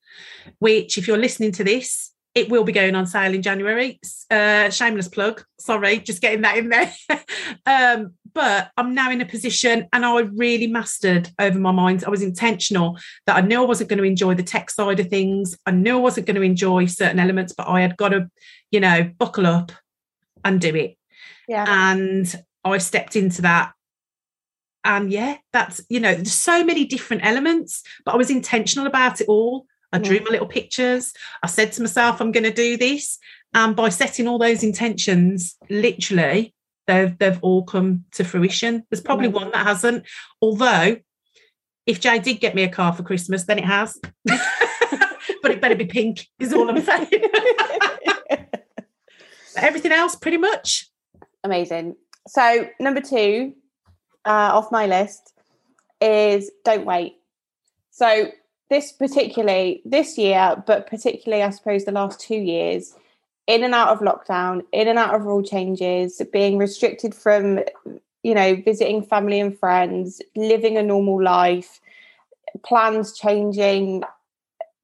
which, 0.59 0.99
if 0.99 1.07
you're 1.07 1.19
listening 1.19 1.53
to 1.53 1.65
this, 1.65 2.13
it 2.35 2.51
will 2.51 2.63
be 2.65 2.73
going 2.73 2.95
on 2.95 3.07
sale 3.07 3.35
in 3.35 3.43
January. 3.43 3.99
Uh, 4.31 4.71
shameless 4.71 5.09
plug. 5.09 5.43
Sorry, 5.59 5.99
just 5.99 6.21
getting 6.23 6.43
that 6.43 6.57
in 6.57 6.69
there. 6.69 6.93
um, 7.67 8.15
but 8.33 8.71
I'm 8.77 8.95
now 8.95 9.11
in 9.11 9.21
a 9.21 9.27
position, 9.27 9.89
and 9.93 10.05
I 10.05 10.21
really 10.21 10.69
mastered 10.69 11.31
over 11.39 11.59
my 11.59 11.73
mind. 11.73 12.05
I 12.07 12.11
was 12.11 12.23
intentional 12.23 12.97
that 13.27 13.37
I 13.37 13.41
knew 13.41 13.61
I 13.63 13.65
wasn't 13.67 13.89
going 13.89 13.99
to 13.99 14.05
enjoy 14.05 14.35
the 14.35 14.43
tech 14.45 14.71
side 14.71 15.01
of 15.01 15.09
things. 15.09 15.57
I 15.67 15.73
knew 15.73 15.97
I 15.97 16.01
wasn't 16.01 16.27
going 16.27 16.37
to 16.37 16.43
enjoy 16.43 16.87
certain 16.87 17.19
elements, 17.19 17.55
but 17.57 17.67
I 17.67 17.81
had 17.81 17.97
got 17.97 18.11
to, 18.11 18.31
you 18.71 18.81
know, 18.81 19.11
buckle 19.19 19.47
up 19.47 19.73
and 20.45 20.61
do 20.61 20.73
it 20.77 20.97
Yeah. 21.49 21.65
and 21.67 22.43
I 22.65 22.79
stepped 22.79 23.17
into 23.17 23.43
that. 23.43 23.73
And 24.89 25.13
yeah, 25.13 25.37
that's 25.53 25.83
you 25.91 26.01
know, 26.01 26.15
there's 26.15 26.33
so 26.33 26.65
many 26.65 26.87
different 26.87 27.25
elements, 27.25 27.83
but 28.07 28.15
I 28.15 28.17
was 28.17 28.31
intentional 28.31 28.87
about 28.87 29.21
it 29.21 29.29
all. 29.29 29.67
I 29.93 29.99
drew 29.99 30.19
my 30.21 30.31
little 30.31 30.47
pictures. 30.47 31.13
I 31.43 31.47
said 31.47 31.73
to 31.73 31.83
myself, 31.83 32.21
I'm 32.21 32.33
going 32.33 32.45
to 32.45 32.53
do 32.53 32.77
this. 32.77 33.19
And 33.55 33.77
by 33.77 33.91
setting 33.91 34.27
all 34.27 34.39
those 34.39 34.63
intentions, 34.63 35.57
literally, 35.69 36.55
they've 36.87 37.17
they've 37.19 37.39
all 37.43 37.65
come 37.65 38.07
to 38.13 38.25
fruition. 38.25 38.85
There's 38.91 39.03
probably 39.03 39.29
one 39.29 39.51
that 39.51 39.67
hasn't. 39.67 40.07
Although, 40.41 40.97
if 41.85 42.01
Jay 42.01 42.19
did 42.19 42.41
get 42.41 42.55
me 42.55 42.63
a 42.63 42.69
car 42.71 42.95
for 42.95 43.03
Christmas, 43.03 43.45
then 43.45 43.59
it 43.59 43.67
has. 43.67 43.99
but 44.25 45.51
it 45.51 45.61
better 45.61 45.77
be 45.77 45.85
pink, 45.85 46.27
is 46.39 46.55
all 46.55 46.69
I'm 46.69 46.81
saying. 46.81 47.09
Everything 49.57 49.93
else, 49.93 50.17
pretty 50.17 50.39
much. 50.39 50.89
Amazing. 51.45 51.97
So 52.27 52.69
number 52.81 53.03
two 53.03 53.55
uh, 54.29 54.51
off 54.53 54.71
my 54.71 54.87
list 54.87 55.33
is 56.01 56.51
don't 56.65 56.85
wait. 56.85 57.17
So 57.91 58.31
this 58.71 58.93
particularly 58.93 59.83
this 59.85 60.19
year, 60.19 60.63
but 60.67 60.87
particularly 60.87 61.43
I 61.43 61.51
suppose 61.51 61.85
the 61.85 61.93
last 61.93 62.21
two 62.21 62.37
years, 62.37 62.95
in 63.47 63.65
and 63.65 63.75
out 63.75 63.89
of 63.89 64.01
lockdown, 64.01 64.63
in 64.73 64.87
and 64.87 64.99
out 64.99 65.15
of 65.15 65.25
rule 65.25 65.43
changes, 65.43 66.21
being 66.33 66.59
restricted 66.59 67.15
from 67.15 67.61
you 68.23 68.35
know 68.35 68.57
visiting 68.57 69.03
family 69.03 69.41
and 69.41 69.59
friends, 69.59 70.21
living 70.37 70.77
a 70.77 70.83
normal 70.83 71.23
life, 71.23 71.81
plans 72.65 73.15
changing. 73.15 74.05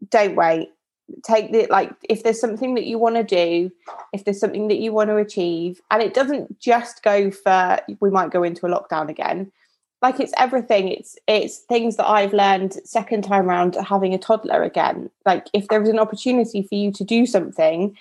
Don't 0.09 0.37
wait. 0.37 0.74
Take 1.23 1.53
the 1.53 1.67
like 1.71 1.93
if 2.09 2.23
there's 2.23 2.41
something 2.41 2.75
that 2.75 2.87
you 2.87 2.99
want 2.99 3.17
to 3.17 3.25
do, 3.25 3.71
if 4.13 4.25
there's 4.25 4.41
something 4.41 4.69
that 4.69 4.79
you 4.79 4.93
want 4.93 5.11
to 5.11 5.17
achieve 5.17 5.81
and 5.91 6.03
it 6.03 6.15
doesn't 6.15 6.59
just 6.61 7.03
go 7.03 7.31
for 7.31 7.79
we 8.01 8.11
might 8.11 8.31
go 8.31 8.43
into 8.43 8.67
a 8.67 8.71
lockdown 8.71 9.09
again. 9.09 9.53
Like 10.01 10.21
it's 10.21 10.33
everything. 10.37 10.89
It's 10.89 11.17
it's 11.27 11.59
things 11.59 11.97
that 11.97 12.09
i've 12.09 12.33
learned 12.33 12.75
second 12.85 13.25
time 13.25 13.49
around 13.49 13.77
having 13.77 14.15
a 14.15 14.19
toddler 14.19 14.63
again. 14.63 15.11
Like 15.27 15.47
if 15.53 15.69
there 15.69 15.83
is 15.83 15.89
an 15.89 15.99
opportunity 15.99 16.63
for 16.63 16.75
you 16.75 16.93
to 16.93 17.05
do 17.05 17.27
something 17.27 17.97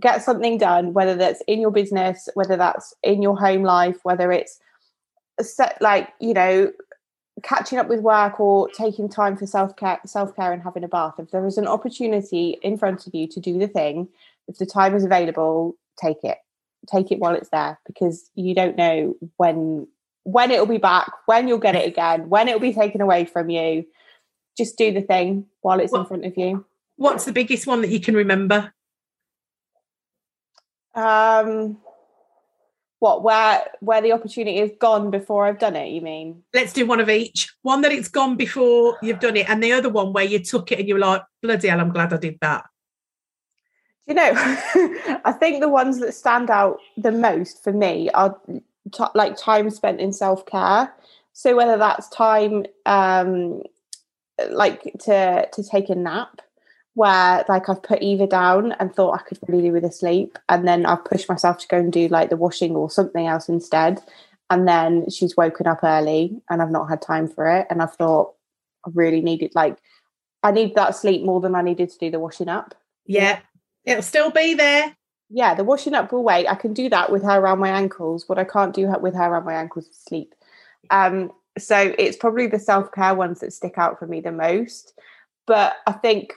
get 0.00 0.22
something 0.22 0.58
done, 0.58 0.92
whether 0.92 1.14
that's 1.14 1.42
in 1.46 1.60
your 1.60 1.70
business, 1.70 2.28
whether 2.34 2.56
that's 2.56 2.94
in 3.02 3.22
your 3.22 3.38
home 3.38 3.62
life, 3.62 3.96
whether 4.02 4.30
it's 4.30 4.60
set 5.40 5.80
like, 5.80 6.12
you 6.20 6.34
know, 6.34 6.70
catching 7.42 7.78
up 7.78 7.88
with 7.88 8.00
work 8.00 8.40
or 8.40 8.68
taking 8.70 9.08
time 9.08 9.36
for 9.36 9.46
self-care 9.46 10.00
self-care 10.06 10.52
and 10.52 10.62
having 10.62 10.84
a 10.84 10.88
bath. 10.88 11.14
If 11.18 11.30
there 11.30 11.46
is 11.46 11.58
an 11.58 11.66
opportunity 11.66 12.58
in 12.62 12.78
front 12.78 13.06
of 13.06 13.14
you 13.14 13.28
to 13.28 13.40
do 13.40 13.58
the 13.58 13.68
thing 13.68 14.08
if 14.48 14.58
the 14.58 14.66
time 14.66 14.94
is 14.94 15.04
available 15.04 15.76
take 16.00 16.22
it. 16.22 16.38
Take 16.90 17.10
it 17.10 17.18
while 17.18 17.34
it's 17.34 17.50
there 17.50 17.78
because 17.86 18.30
you 18.34 18.54
don't 18.54 18.76
know 18.76 19.16
when 19.36 19.88
when 20.22 20.50
it'll 20.50 20.66
be 20.66 20.78
back 20.78 21.10
when 21.26 21.48
you'll 21.48 21.58
get 21.58 21.76
it 21.76 21.86
again 21.92 22.28
when 22.28 22.48
it'll 22.48 22.60
be 22.60 22.72
taken 22.72 23.00
away 23.00 23.24
from 23.24 23.50
you. 23.50 23.86
Just 24.56 24.78
do 24.78 24.92
the 24.92 25.02
thing 25.02 25.46
while 25.60 25.80
it's 25.80 25.92
what, 25.92 26.02
in 26.02 26.06
front 26.06 26.24
of 26.24 26.36
you. 26.36 26.64
What's 26.96 27.24
the 27.24 27.32
biggest 27.32 27.66
one 27.66 27.82
that 27.82 27.90
you 27.90 28.00
can 28.00 28.14
remember? 28.14 28.72
Um 30.94 31.78
what 32.98 33.22
where 33.22 33.64
where 33.80 34.00
the 34.00 34.12
opportunity 34.12 34.58
is 34.58 34.72
gone 34.80 35.10
before 35.10 35.46
I've 35.46 35.58
done 35.58 35.76
it, 35.76 35.88
you 35.88 36.00
mean? 36.00 36.42
Let's 36.54 36.72
do 36.72 36.86
one 36.86 37.00
of 37.00 37.10
each. 37.10 37.52
One 37.62 37.82
that 37.82 37.92
it's 37.92 38.08
gone 38.08 38.36
before 38.36 38.96
you've 39.02 39.20
done 39.20 39.36
it, 39.36 39.48
and 39.48 39.62
the 39.62 39.72
other 39.72 39.88
one 39.88 40.12
where 40.12 40.24
you 40.24 40.38
took 40.38 40.72
it 40.72 40.78
and 40.78 40.88
you 40.88 40.94
were 40.94 41.00
like, 41.00 41.22
bloody 41.42 41.68
hell, 41.68 41.80
I'm 41.80 41.92
glad 41.92 42.12
I 42.12 42.16
did 42.16 42.38
that. 42.40 42.64
You 44.06 44.14
know, 44.14 44.32
I 45.24 45.34
think 45.38 45.60
the 45.60 45.68
ones 45.68 45.98
that 45.98 46.14
stand 46.14 46.48
out 46.48 46.78
the 46.96 47.12
most 47.12 47.62
for 47.62 47.72
me 47.72 48.08
are 48.10 48.38
t- 48.92 49.04
like 49.14 49.36
time 49.36 49.68
spent 49.70 50.00
in 50.00 50.12
self 50.12 50.46
care. 50.46 50.92
So 51.32 51.54
whether 51.54 51.76
that's 51.76 52.08
time 52.08 52.64
um 52.86 53.62
like 54.50 54.82
to 55.00 55.48
to 55.52 55.62
take 55.62 55.90
a 55.90 55.94
nap 55.94 56.40
where 56.96 57.44
like 57.46 57.68
I've 57.68 57.82
put 57.82 58.00
Eva 58.00 58.26
down 58.26 58.72
and 58.72 58.92
thought 58.94 59.20
I 59.20 59.22
could 59.22 59.38
really 59.46 59.68
do 59.68 59.72
with 59.72 59.84
a 59.84 59.92
sleep, 59.92 60.38
and 60.48 60.66
then 60.66 60.86
I've 60.86 61.04
pushed 61.04 61.28
myself 61.28 61.58
to 61.58 61.68
go 61.68 61.76
and 61.76 61.92
do 61.92 62.08
like 62.08 62.30
the 62.30 62.38
washing 62.38 62.74
or 62.74 62.90
something 62.90 63.26
else 63.26 63.50
instead. 63.50 64.02
And 64.48 64.66
then 64.66 65.10
she's 65.10 65.36
woken 65.36 65.66
up 65.66 65.80
early, 65.84 66.40
and 66.48 66.62
I've 66.62 66.70
not 66.70 66.88
had 66.88 67.02
time 67.02 67.28
for 67.28 67.46
it. 67.54 67.66
And 67.68 67.82
I've 67.82 67.94
thought 67.94 68.32
I 68.86 68.90
really 68.94 69.20
needed 69.20 69.52
like 69.54 69.76
I 70.42 70.52
need 70.52 70.74
that 70.76 70.96
sleep 70.96 71.22
more 71.22 71.38
than 71.40 71.54
I 71.54 71.60
needed 71.60 71.90
to 71.90 71.98
do 71.98 72.10
the 72.10 72.18
washing 72.18 72.48
up. 72.48 72.74
Yeah, 73.04 73.40
it'll 73.84 74.02
still 74.02 74.30
be 74.30 74.54
there. 74.54 74.96
Yeah, 75.28 75.54
the 75.54 75.64
washing 75.64 75.92
up 75.92 76.12
will 76.12 76.24
wait. 76.24 76.46
I 76.46 76.54
can 76.54 76.72
do 76.72 76.88
that 76.88 77.12
with 77.12 77.22
her 77.24 77.38
around 77.38 77.58
my 77.58 77.68
ankles. 77.68 78.26
What 78.26 78.38
I 78.38 78.44
can't 78.44 78.74
do 78.74 78.90
with 79.02 79.14
her 79.14 79.24
around 79.24 79.44
my 79.44 79.54
ankles 79.54 79.86
is 79.86 79.98
sleep. 79.98 80.34
Um, 80.90 81.30
so 81.58 81.94
it's 81.98 82.16
probably 82.16 82.46
the 82.46 82.58
self 82.58 82.90
care 82.92 83.14
ones 83.14 83.40
that 83.40 83.52
stick 83.52 83.74
out 83.76 83.98
for 83.98 84.06
me 84.06 84.22
the 84.22 84.32
most. 84.32 84.94
But 85.46 85.74
I 85.86 85.92
think 85.92 86.32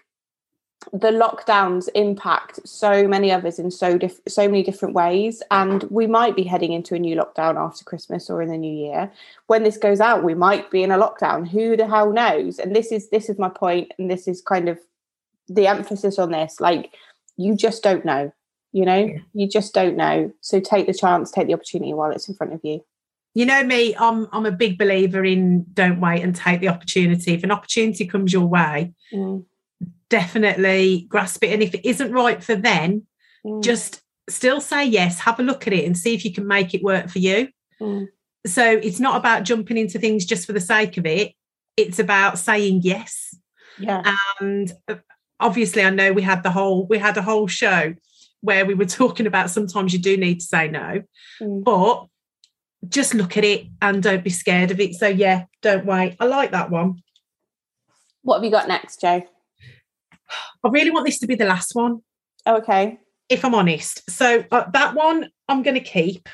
the 0.93 1.11
lockdowns 1.11 1.89
impact 1.93 2.59
so 2.67 3.07
many 3.07 3.31
of 3.31 3.45
us 3.45 3.59
in 3.59 3.69
so 3.69 3.97
diff- 3.97 4.21
so 4.27 4.47
many 4.47 4.63
different 4.63 4.95
ways. 4.95 5.43
And 5.51 5.83
we 5.83 6.07
might 6.07 6.35
be 6.35 6.43
heading 6.43 6.71
into 6.71 6.95
a 6.95 6.99
new 6.99 7.15
lockdown 7.15 7.57
after 7.57 7.83
christmas 7.83 8.29
or 8.29 8.41
in 8.41 8.49
the 8.49 8.57
new 8.57 8.73
year. 8.73 9.11
When 9.47 9.63
this 9.63 9.77
goes 9.77 9.99
out 9.99 10.23
we 10.23 10.35
might 10.35 10.71
be 10.71 10.83
in 10.83 10.91
a 10.91 10.97
lockdown. 10.97 11.47
Who 11.47 11.75
the 11.75 11.87
hell 11.87 12.11
knows? 12.11 12.59
And 12.59 12.75
this 12.75 12.91
is 12.91 13.09
this 13.09 13.29
is 13.29 13.37
my 13.37 13.49
point 13.49 13.93
and 13.99 14.09
this 14.09 14.27
is 14.27 14.41
kind 14.41 14.69
of 14.69 14.79
the 15.47 15.67
emphasis 15.67 16.17
on 16.17 16.31
this. 16.31 16.59
Like 16.59 16.93
you 17.37 17.55
just 17.55 17.83
don't 17.83 18.05
know 18.05 18.31
you 18.71 18.85
know? 18.85 18.99
Yeah. 18.99 19.17
you 19.33 19.49
just 19.49 19.73
don't 19.73 19.97
know. 19.97 20.31
So 20.41 20.59
take 20.59 20.85
the 20.87 20.93
chance 20.93 21.31
take 21.31 21.47
the 21.47 21.53
opportunity 21.53 21.93
while 21.93 22.11
it's 22.11 22.29
in 22.29 22.35
front 22.35 22.53
of 22.53 22.61
you. 22.63 22.83
You 23.35 23.45
know 23.45 23.63
me 23.63 23.95
i'm 23.95 24.27
i'm 24.31 24.47
a 24.47 24.51
big 24.51 24.77
believer 24.77 25.23
in 25.23 25.65
don't 25.73 26.01
wait 26.01 26.23
and 26.23 26.35
take 26.35 26.61
the 26.61 26.69
opportunity. 26.69 27.33
If 27.33 27.43
an 27.43 27.51
opportunity 27.51 28.05
comes 28.05 28.31
your 28.31 28.47
way 28.47 28.93
mm 29.13 29.43
definitely 30.09 31.05
grasp 31.09 31.43
it. 31.43 31.53
And 31.53 31.63
if 31.63 31.73
it 31.73 31.87
isn't 31.87 32.11
right 32.11 32.43
for 32.43 32.55
then, 32.55 33.05
mm. 33.45 33.63
just 33.63 34.01
still 34.29 34.61
say 34.61 34.85
yes, 34.85 35.19
have 35.19 35.39
a 35.39 35.43
look 35.43 35.67
at 35.67 35.73
it 35.73 35.85
and 35.85 35.97
see 35.97 36.13
if 36.13 36.25
you 36.25 36.33
can 36.33 36.47
make 36.47 36.73
it 36.73 36.83
work 36.83 37.09
for 37.09 37.19
you. 37.19 37.49
Mm. 37.81 38.07
So 38.45 38.63
it's 38.63 38.99
not 38.99 39.17
about 39.17 39.43
jumping 39.43 39.77
into 39.77 39.99
things 39.99 40.25
just 40.25 40.45
for 40.45 40.53
the 40.53 40.61
sake 40.61 40.97
of 40.97 41.05
it. 41.05 41.33
It's 41.77 41.99
about 41.99 42.39
saying 42.39 42.81
yes. 42.83 43.35
Yeah. 43.77 44.15
And 44.39 44.71
uh, 44.87 44.95
obviously 45.39 45.83
I 45.83 45.89
know 45.89 46.13
we 46.13 46.21
had 46.21 46.43
the 46.43 46.51
whole 46.51 46.85
we 46.85 46.97
had 46.97 47.17
a 47.17 47.21
whole 47.21 47.47
show 47.47 47.93
where 48.41 48.65
we 48.65 48.73
were 48.73 48.85
talking 49.01 49.27
about 49.27 49.49
sometimes 49.49 49.93
you 49.93 49.99
do 49.99 50.17
need 50.17 50.39
to 50.39 50.45
say 50.45 50.67
no. 50.67 51.03
Mm. 51.41 51.63
But 51.63 52.05
just 52.87 53.13
look 53.13 53.35
at 53.35 53.43
it 53.43 53.67
and 53.81 54.01
don't 54.01 54.23
be 54.23 54.29
scared 54.29 54.71
of 54.71 54.79
it. 54.79 54.95
So 54.95 55.07
yeah, 55.07 55.45
don't 55.61 55.85
wait. 55.85 56.15
I 56.19 56.25
like 56.25 56.51
that 56.51 56.69
one. 56.69 57.03
What 58.21 58.37
have 58.37 58.43
you 58.43 58.51
got 58.51 58.67
next, 58.67 59.01
Joe? 59.01 59.23
I 60.63 60.69
really 60.69 60.91
want 60.91 61.05
this 61.05 61.19
to 61.19 61.27
be 61.27 61.35
the 61.35 61.45
last 61.45 61.75
one. 61.75 61.99
Okay. 62.45 62.99
If 63.29 63.45
I'm 63.45 63.55
honest. 63.55 64.09
So 64.09 64.43
uh, 64.51 64.69
that 64.71 64.95
one 64.95 65.29
I'm 65.47 65.63
going 65.63 65.75
to 65.75 65.81
keep. 65.81 66.27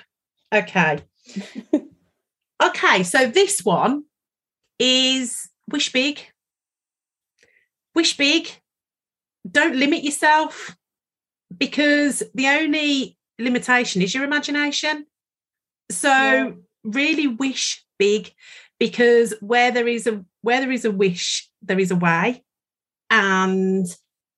Okay. 0.53 0.99
okay. 2.63 3.03
So 3.03 3.27
this 3.27 3.61
one 3.61 4.03
is 4.79 5.49
wish 5.69 5.91
big. 5.91 6.19
Wish 7.93 8.17
big. 8.17 8.49
Don't 9.49 9.75
limit 9.75 10.03
yourself 10.03 10.75
because 11.55 12.23
the 12.33 12.47
only 12.47 13.17
limitation 13.39 14.01
is 14.01 14.13
your 14.13 14.23
imagination. 14.23 15.05
So 15.91 16.09
yeah. 16.09 16.51
really 16.83 17.27
wish 17.27 17.83
big 17.99 18.33
because 18.79 19.33
where 19.41 19.71
there 19.71 19.87
is 19.87 20.07
a 20.07 20.23
where 20.41 20.61
there 20.61 20.71
is 20.71 20.85
a 20.85 20.91
wish, 20.91 21.49
there 21.61 21.79
is 21.79 21.91
a 21.91 21.95
way. 21.95 22.43
And 23.09 23.85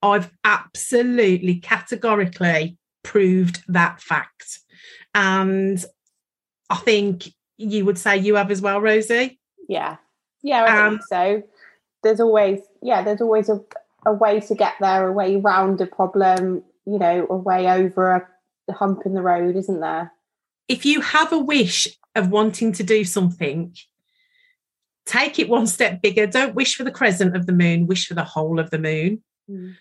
I've 0.01 0.31
absolutely 0.43 1.55
categorically 1.55 2.77
proved 3.03 3.63
that 3.67 4.01
fact. 4.01 4.59
And 5.15 5.83
I 6.69 6.75
think 6.77 7.29
you 7.57 7.85
would 7.85 7.97
say 7.97 8.17
you 8.17 8.35
have 8.35 8.51
as 8.51 8.61
well, 8.61 8.81
Rosie. 8.81 9.39
Yeah. 9.67 9.97
Yeah, 10.43 10.63
I 10.63 10.85
um, 10.85 10.93
think 10.93 11.03
so. 11.09 11.43
There's 12.03 12.19
always, 12.19 12.61
yeah, 12.81 13.01
there's 13.01 13.21
always 13.21 13.49
a, 13.49 13.59
a 14.05 14.13
way 14.13 14.39
to 14.41 14.55
get 14.55 14.73
there, 14.79 15.07
a 15.07 15.11
way 15.11 15.35
around 15.35 15.81
a 15.81 15.87
problem, 15.87 16.63
you 16.85 16.99
know, 16.99 17.25
a 17.29 17.35
way 17.35 17.67
over 17.67 18.29
a 18.67 18.73
hump 18.73 19.01
in 19.05 19.13
the 19.13 19.21
road, 19.21 19.55
isn't 19.55 19.79
there? 19.79 20.11
If 20.67 20.85
you 20.85 21.01
have 21.01 21.33
a 21.33 21.39
wish 21.39 21.87
of 22.15 22.29
wanting 22.29 22.71
to 22.73 22.83
do 22.83 23.03
something, 23.03 23.75
take 25.07 25.39
it 25.39 25.49
one 25.49 25.65
step 25.65 26.01
bigger. 26.01 26.27
Don't 26.27 26.53
wish 26.53 26.75
for 26.75 26.83
the 26.83 26.91
crescent 26.91 27.35
of 27.35 27.47
the 27.47 27.53
moon, 27.53 27.87
wish 27.87 28.07
for 28.07 28.13
the 28.13 28.23
whole 28.23 28.59
of 28.59 28.69
the 28.69 28.79
moon. 28.79 29.23
Mm 29.49 29.75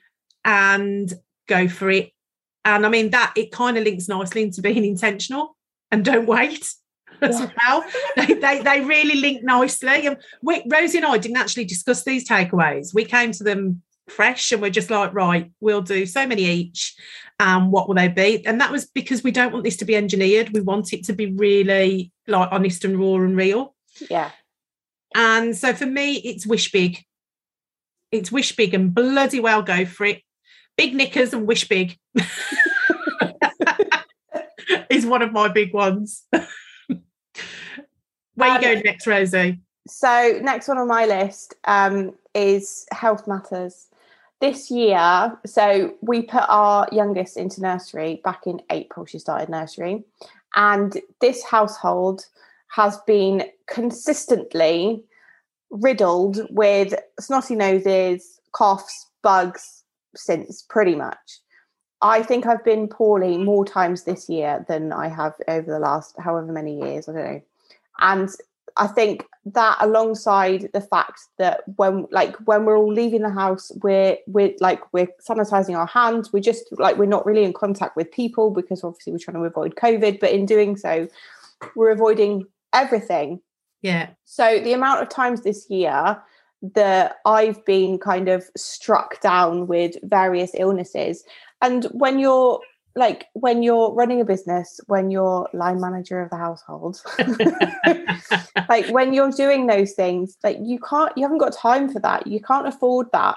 and 0.46 1.12
go 1.48 1.68
for 1.68 1.90
it. 1.90 2.12
And 2.64 2.86
I 2.86 2.88
mean, 2.88 3.10
that 3.10 3.34
it 3.36 3.52
kind 3.52 3.76
of 3.76 3.84
links 3.84 4.08
nicely 4.08 4.42
into 4.42 4.62
being 4.62 4.84
intentional 4.84 5.56
and 5.90 6.04
don't 6.04 6.26
wait 6.26 6.72
as 7.20 7.40
yeah. 7.40 7.50
well. 7.62 7.84
they, 8.16 8.34
they, 8.34 8.62
they 8.62 8.80
really 8.80 9.16
link 9.16 9.42
nicely. 9.42 10.06
And 10.06 10.16
we, 10.42 10.62
Rosie 10.70 10.98
and 10.98 11.06
I 11.06 11.18
didn't 11.18 11.36
actually 11.36 11.66
discuss 11.66 12.04
these 12.04 12.26
takeaways. 12.26 12.94
We 12.94 13.04
came 13.04 13.32
to 13.32 13.44
them 13.44 13.82
fresh 14.08 14.52
and 14.52 14.62
we're 14.62 14.70
just 14.70 14.90
like, 14.90 15.12
right, 15.12 15.50
we'll 15.60 15.82
do 15.82 16.06
so 16.06 16.26
many 16.26 16.44
each. 16.44 16.94
Um, 17.38 17.70
what 17.70 17.86
will 17.86 17.96
they 17.96 18.08
be? 18.08 18.46
And 18.46 18.60
that 18.60 18.72
was 18.72 18.86
because 18.86 19.22
we 19.22 19.32
don't 19.32 19.52
want 19.52 19.64
this 19.64 19.76
to 19.78 19.84
be 19.84 19.96
engineered. 19.96 20.52
We 20.52 20.60
want 20.60 20.92
it 20.92 21.04
to 21.04 21.12
be 21.12 21.32
really 21.32 22.12
like 22.26 22.48
honest 22.50 22.84
and 22.84 22.98
raw 22.98 23.16
and 23.16 23.36
real. 23.36 23.74
Yeah. 24.08 24.30
And 25.14 25.56
so 25.56 25.72
for 25.72 25.86
me, 25.86 26.16
it's 26.16 26.46
wish 26.46 26.72
big. 26.72 27.02
It's 28.12 28.30
wish 28.30 28.54
big 28.54 28.74
and 28.74 28.94
bloody 28.94 29.40
well 29.40 29.62
go 29.62 29.84
for 29.84 30.04
it 30.04 30.22
big 30.76 30.94
knickers 30.94 31.32
and 31.32 31.46
wish 31.46 31.68
big 31.68 31.96
is 34.90 35.06
one 35.06 35.22
of 35.22 35.32
my 35.32 35.48
big 35.48 35.72
ones. 35.72 36.24
Where 36.30 36.44
um, 38.50 38.56
you 38.56 38.60
going 38.60 38.82
next, 38.84 39.06
Rosie? 39.06 39.60
So 39.86 40.38
next 40.42 40.68
one 40.68 40.78
on 40.78 40.88
my 40.88 41.06
list 41.06 41.54
um, 41.64 42.14
is 42.34 42.86
health 42.92 43.26
matters. 43.26 43.88
This 44.38 44.70
year, 44.70 45.34
so 45.46 45.94
we 46.02 46.20
put 46.20 46.44
our 46.46 46.86
youngest 46.92 47.38
into 47.38 47.62
nursery 47.62 48.20
back 48.22 48.46
in 48.46 48.60
April. 48.68 49.06
She 49.06 49.18
started 49.18 49.48
nursery, 49.48 50.04
and 50.54 50.94
this 51.22 51.42
household 51.42 52.26
has 52.76 52.98
been 53.06 53.42
consistently 53.66 55.02
riddled 55.70 56.46
with 56.50 56.92
snotty 57.18 57.54
noses, 57.54 58.38
coughs, 58.52 59.06
bugs, 59.22 59.82
since 60.14 60.60
pretty 60.68 60.94
much. 60.94 61.40
I 62.02 62.22
think 62.22 62.44
I've 62.44 62.64
been 62.66 62.86
poorly 62.86 63.38
more 63.38 63.64
times 63.64 64.04
this 64.04 64.28
year 64.28 64.62
than 64.68 64.92
I 64.92 65.08
have 65.08 65.32
over 65.48 65.72
the 65.72 65.78
last 65.78 66.16
however 66.18 66.52
many 66.52 66.78
years. 66.78 67.08
I 67.08 67.12
don't 67.12 67.24
know. 67.24 67.42
And 68.00 68.28
I 68.76 68.88
think 68.88 69.24
that 69.46 69.78
alongside 69.80 70.68
the 70.74 70.82
fact 70.82 71.20
that 71.38 71.62
when 71.76 72.06
like 72.10 72.36
when 72.44 72.66
we're 72.66 72.76
all 72.76 72.92
leaving 72.92 73.22
the 73.22 73.30
house, 73.30 73.72
we're 73.82 74.18
we're 74.26 74.52
like 74.60 74.82
we're 74.92 75.08
sanitizing 75.26 75.78
our 75.78 75.86
hands. 75.86 76.30
We're 76.30 76.40
just 76.40 76.66
like 76.72 76.98
we're 76.98 77.06
not 77.06 77.24
really 77.24 77.44
in 77.44 77.54
contact 77.54 77.96
with 77.96 78.12
people 78.12 78.50
because 78.50 78.84
obviously 78.84 79.14
we're 79.14 79.18
trying 79.18 79.38
to 79.38 79.44
avoid 79.44 79.76
COVID, 79.76 80.20
but 80.20 80.30
in 80.30 80.44
doing 80.44 80.76
so, 80.76 81.08
we're 81.74 81.90
avoiding 81.90 82.46
everything. 82.72 83.40
Yeah. 83.82 84.10
So 84.24 84.60
the 84.60 84.72
amount 84.72 85.02
of 85.02 85.08
times 85.08 85.42
this 85.42 85.68
year 85.70 86.22
that 86.62 87.16
I've 87.24 87.64
been 87.64 87.98
kind 87.98 88.28
of 88.28 88.44
struck 88.56 89.20
down 89.20 89.66
with 89.66 89.96
various 90.02 90.52
illnesses. 90.54 91.24
And 91.62 91.84
when 91.92 92.18
you're 92.18 92.60
like 92.96 93.26
when 93.34 93.62
you're 93.62 93.92
running 93.92 94.20
a 94.20 94.24
business, 94.24 94.80
when 94.86 95.10
you're 95.10 95.48
line 95.52 95.80
manager 95.80 96.20
of 96.20 96.30
the 96.30 96.36
household, 96.36 97.02
like 98.68 98.88
when 98.88 99.12
you're 99.12 99.30
doing 99.30 99.66
those 99.66 99.92
things, 99.92 100.38
like 100.42 100.56
you 100.62 100.80
can't, 100.80 101.12
you 101.16 101.22
haven't 101.22 101.38
got 101.38 101.52
time 101.52 101.92
for 101.92 102.00
that. 102.00 102.26
You 102.26 102.40
can't 102.40 102.66
afford 102.66 103.08
that. 103.12 103.36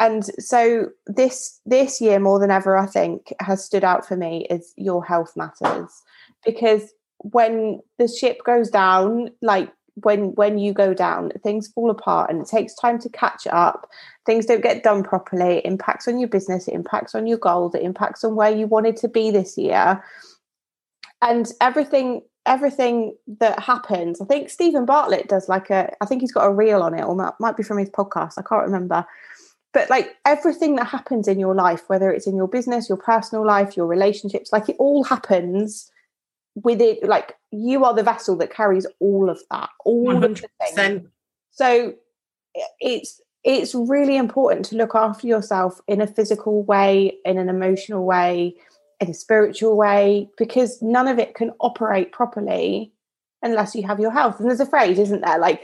And 0.00 0.24
so 0.40 0.88
this 1.06 1.60
this 1.64 2.00
year 2.00 2.18
more 2.18 2.38
than 2.40 2.50
ever, 2.50 2.76
I 2.76 2.86
think, 2.86 3.32
has 3.40 3.64
stood 3.64 3.84
out 3.84 4.06
for 4.06 4.16
me 4.16 4.46
is 4.50 4.72
your 4.76 5.04
health 5.04 5.36
matters 5.36 6.02
because 6.44 6.92
when 7.18 7.80
the 7.98 8.08
ship 8.08 8.42
goes 8.44 8.70
down, 8.70 9.30
like 9.42 9.72
when 10.04 10.34
when 10.34 10.58
you 10.58 10.72
go 10.72 10.94
down 10.94 11.30
things 11.42 11.68
fall 11.68 11.90
apart 11.90 12.30
and 12.30 12.40
it 12.40 12.48
takes 12.48 12.74
time 12.74 12.98
to 13.00 13.08
catch 13.08 13.46
up. 13.48 13.88
Things 14.26 14.46
don't 14.46 14.62
get 14.62 14.82
done 14.82 15.02
properly. 15.02 15.58
It 15.58 15.64
impacts 15.64 16.06
on 16.08 16.18
your 16.18 16.28
business. 16.28 16.68
It 16.68 16.74
impacts 16.74 17.14
on 17.14 17.26
your 17.26 17.38
goals. 17.38 17.74
It 17.74 17.82
impacts 17.82 18.24
on 18.24 18.36
where 18.36 18.50
you 18.50 18.66
wanted 18.66 18.96
to 18.98 19.08
be 19.08 19.30
this 19.30 19.56
year. 19.56 20.02
And 21.22 21.50
everything 21.60 22.22
everything 22.46 23.14
that 23.26 23.58
happens 23.58 24.22
i 24.22 24.24
think 24.24 24.48
steven 24.48 24.86
bartlett 24.86 25.28
does 25.28 25.50
like 25.50 25.68
a 25.68 25.92
i 26.00 26.06
think 26.06 26.22
he's 26.22 26.32
got 26.32 26.46
a 26.46 26.52
reel 26.52 26.82
on 26.82 26.94
it 26.94 27.02
or 27.02 27.14
that 27.14 27.34
might 27.38 27.58
be 27.58 27.62
from 27.62 27.76
his 27.76 27.90
podcast. 27.90 28.34
I 28.38 28.42
can't 28.42 28.64
remember. 28.64 29.04
But 29.74 29.90
like 29.90 30.16
everything 30.24 30.76
that 30.76 30.86
happens 30.86 31.28
in 31.28 31.38
your 31.38 31.54
life 31.54 31.82
whether 31.88 32.10
it's 32.10 32.26
in 32.26 32.36
your 32.36 32.48
business 32.48 32.88
your 32.88 32.96
personal 32.96 33.44
life 33.44 33.76
your 33.76 33.86
relationships 33.86 34.50
like 34.50 34.68
it 34.70 34.76
all 34.78 35.04
happens 35.04 35.90
with 36.64 36.80
it 36.80 37.02
like 37.04 37.34
you 37.50 37.84
are 37.84 37.94
the 37.94 38.02
vessel 38.02 38.36
that 38.36 38.52
carries 38.52 38.86
all 39.00 39.28
of 39.30 39.40
that 39.50 39.70
all 39.84 40.06
100%. 40.06 40.24
of 40.24 40.40
the 40.40 40.48
things. 40.74 41.08
So 41.50 41.94
it's 42.80 43.20
it's 43.44 43.74
really 43.74 44.16
important 44.16 44.64
to 44.66 44.76
look 44.76 44.94
after 44.94 45.26
yourself 45.26 45.80
in 45.86 46.00
a 46.00 46.06
physical 46.06 46.62
way 46.64 47.18
in 47.24 47.38
an 47.38 47.48
emotional 47.48 48.04
way 48.04 48.54
in 49.00 49.10
a 49.10 49.14
spiritual 49.14 49.76
way 49.76 50.28
because 50.36 50.82
none 50.82 51.06
of 51.06 51.18
it 51.18 51.34
can 51.34 51.52
operate 51.60 52.12
properly 52.12 52.92
unless 53.42 53.76
you 53.76 53.86
have 53.86 54.00
your 54.00 54.10
health. 54.10 54.40
And 54.40 54.48
there's 54.48 54.60
a 54.60 54.66
phrase 54.66 54.98
isn't 54.98 55.20
there? 55.20 55.38
Like 55.38 55.62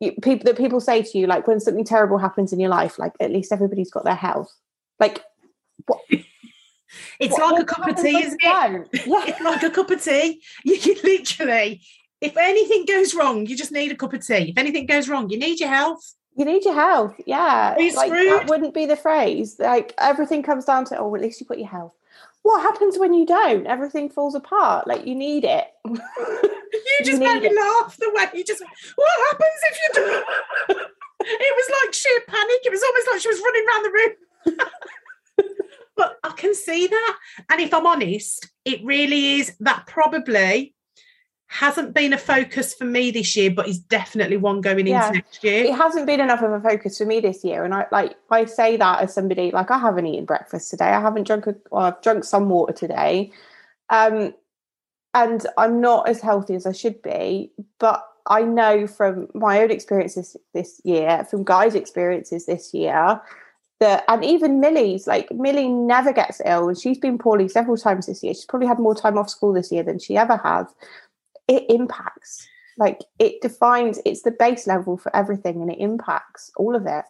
you, 0.00 0.12
people 0.22 0.44
that 0.46 0.56
people 0.56 0.80
say 0.80 1.02
to 1.02 1.18
you 1.18 1.26
like 1.26 1.46
when 1.46 1.60
something 1.60 1.84
terrible 1.84 2.18
happens 2.18 2.52
in 2.52 2.58
your 2.58 2.70
life 2.70 2.98
like 2.98 3.12
at 3.20 3.30
least 3.30 3.52
everybody's 3.52 3.90
got 3.90 4.04
their 4.04 4.16
health. 4.16 4.52
Like 4.98 5.22
what 5.86 6.00
It's 7.18 7.32
what, 7.32 7.52
like 7.52 7.62
a 7.62 7.66
cup 7.66 7.88
of 7.88 7.96
tea, 7.96 8.16
isn't 8.16 8.40
it? 8.42 8.88
Yeah. 9.06 9.24
It's 9.26 9.40
like 9.40 9.62
a 9.62 9.70
cup 9.70 9.90
of 9.90 10.02
tea. 10.02 10.42
You 10.64 10.78
can 10.78 10.94
literally, 11.04 11.82
if 12.20 12.36
anything 12.36 12.84
goes 12.84 13.14
wrong, 13.14 13.46
you 13.46 13.56
just 13.56 13.72
need 13.72 13.92
a 13.92 13.96
cup 13.96 14.12
of 14.12 14.26
tea. 14.26 14.50
If 14.50 14.58
anything 14.58 14.86
goes 14.86 15.08
wrong, 15.08 15.30
you 15.30 15.38
need 15.38 15.60
your 15.60 15.68
health. 15.68 16.14
You 16.36 16.44
need 16.44 16.64
your 16.64 16.74
health. 16.74 17.14
Yeah. 17.26 17.74
Like, 17.78 18.10
that 18.10 18.46
wouldn't 18.48 18.74
be 18.74 18.86
the 18.86 18.96
phrase. 18.96 19.56
Like 19.58 19.92
everything 19.98 20.42
comes 20.42 20.64
down 20.64 20.86
to, 20.86 20.98
oh, 20.98 21.14
at 21.14 21.20
least 21.20 21.40
you've 21.40 21.48
got 21.48 21.58
your 21.58 21.68
health. 21.68 21.94
What 22.42 22.62
happens 22.62 22.98
when 22.98 23.14
you 23.14 23.26
don't? 23.26 23.66
Everything 23.66 24.08
falls 24.08 24.34
apart. 24.34 24.86
Like 24.88 25.06
you 25.06 25.14
need 25.14 25.44
it. 25.44 25.66
you 25.84 26.00
just 27.00 27.12
you 27.12 27.18
made 27.18 27.42
me 27.42 27.54
laugh 27.54 27.96
the 27.98 28.10
way 28.14 28.26
you 28.34 28.44
just 28.44 28.62
what 28.96 29.10
happens 29.30 29.60
if 29.70 29.78
you 29.78 30.02
don't? 30.02 30.26
it 31.20 31.54
was 31.56 31.84
like 31.84 31.94
sheer 31.94 32.20
panic. 32.26 32.60
It 32.64 32.72
was 32.72 32.82
almost 32.82 33.08
like 33.12 33.20
she 33.20 33.28
was 33.28 33.40
running 33.44 33.64
around 33.68 33.82
the 33.84 33.90
room. 33.90 34.12
But 35.96 36.16
I 36.22 36.30
can 36.30 36.54
see 36.54 36.86
that. 36.86 37.18
And 37.50 37.60
if 37.60 37.74
I'm 37.74 37.86
honest, 37.86 38.48
it 38.64 38.84
really 38.84 39.40
is 39.40 39.54
that 39.60 39.86
probably 39.86 40.74
hasn't 41.52 41.92
been 41.92 42.14
a 42.14 42.18
focus 42.18 42.72
for 42.72 42.86
me 42.86 43.10
this 43.10 43.36
year, 43.36 43.50
but 43.50 43.68
is 43.68 43.78
definitely 43.78 44.38
one 44.38 44.62
going 44.62 44.86
yeah. 44.86 45.08
into 45.08 45.18
next 45.18 45.44
year. 45.44 45.64
It 45.64 45.74
hasn't 45.74 46.06
been 46.06 46.20
enough 46.20 46.40
of 46.40 46.50
a 46.50 46.60
focus 46.60 46.96
for 46.96 47.04
me 47.04 47.20
this 47.20 47.44
year. 47.44 47.64
And 47.64 47.74
I 47.74 47.86
like 47.92 48.14
I 48.30 48.46
say 48.46 48.78
that 48.78 49.00
as 49.02 49.12
somebody 49.12 49.50
like 49.50 49.70
I 49.70 49.78
haven't 49.78 50.06
eaten 50.06 50.24
breakfast 50.24 50.70
today. 50.70 50.86
I 50.86 51.00
haven't 51.00 51.26
drunk 51.26 51.46
a 51.46 51.54
well, 51.70 51.84
I've 51.84 52.00
drunk 52.00 52.24
some 52.24 52.48
water 52.48 52.72
today. 52.72 53.32
Um 53.90 54.32
and 55.12 55.46
I'm 55.58 55.82
not 55.82 56.08
as 56.08 56.22
healthy 56.22 56.54
as 56.54 56.64
I 56.64 56.72
should 56.72 57.02
be, 57.02 57.52
but 57.78 58.02
I 58.26 58.42
know 58.42 58.86
from 58.86 59.28
my 59.34 59.60
own 59.60 59.70
experiences 59.70 60.36
this 60.54 60.80
year, 60.84 61.26
from 61.30 61.44
Guy's 61.44 61.74
experiences 61.74 62.46
this 62.46 62.72
year, 62.72 63.20
that 63.82 64.04
and 64.06 64.24
even 64.24 64.60
Millie's 64.60 65.08
like 65.08 65.28
Millie 65.32 65.68
never 65.68 66.12
gets 66.12 66.40
ill 66.46 66.68
and 66.68 66.78
she's 66.78 66.98
been 66.98 67.18
poorly 67.18 67.48
several 67.48 67.76
times 67.76 68.06
this 68.06 68.22
year. 68.22 68.32
She's 68.32 68.44
probably 68.44 68.68
had 68.68 68.78
more 68.78 68.94
time 68.94 69.18
off 69.18 69.28
school 69.28 69.52
this 69.52 69.72
year 69.72 69.82
than 69.82 69.98
she 69.98 70.16
ever 70.16 70.36
has. 70.36 70.66
It 71.48 71.64
impacts 71.68 72.46
like 72.78 73.00
it 73.18 73.42
defines 73.42 73.98
it's 74.06 74.22
the 74.22 74.30
base 74.30 74.68
level 74.68 74.96
for 74.96 75.14
everything 75.14 75.60
and 75.60 75.70
it 75.70 75.80
impacts 75.80 76.52
all 76.56 76.76
of 76.76 76.86
it, 76.86 77.04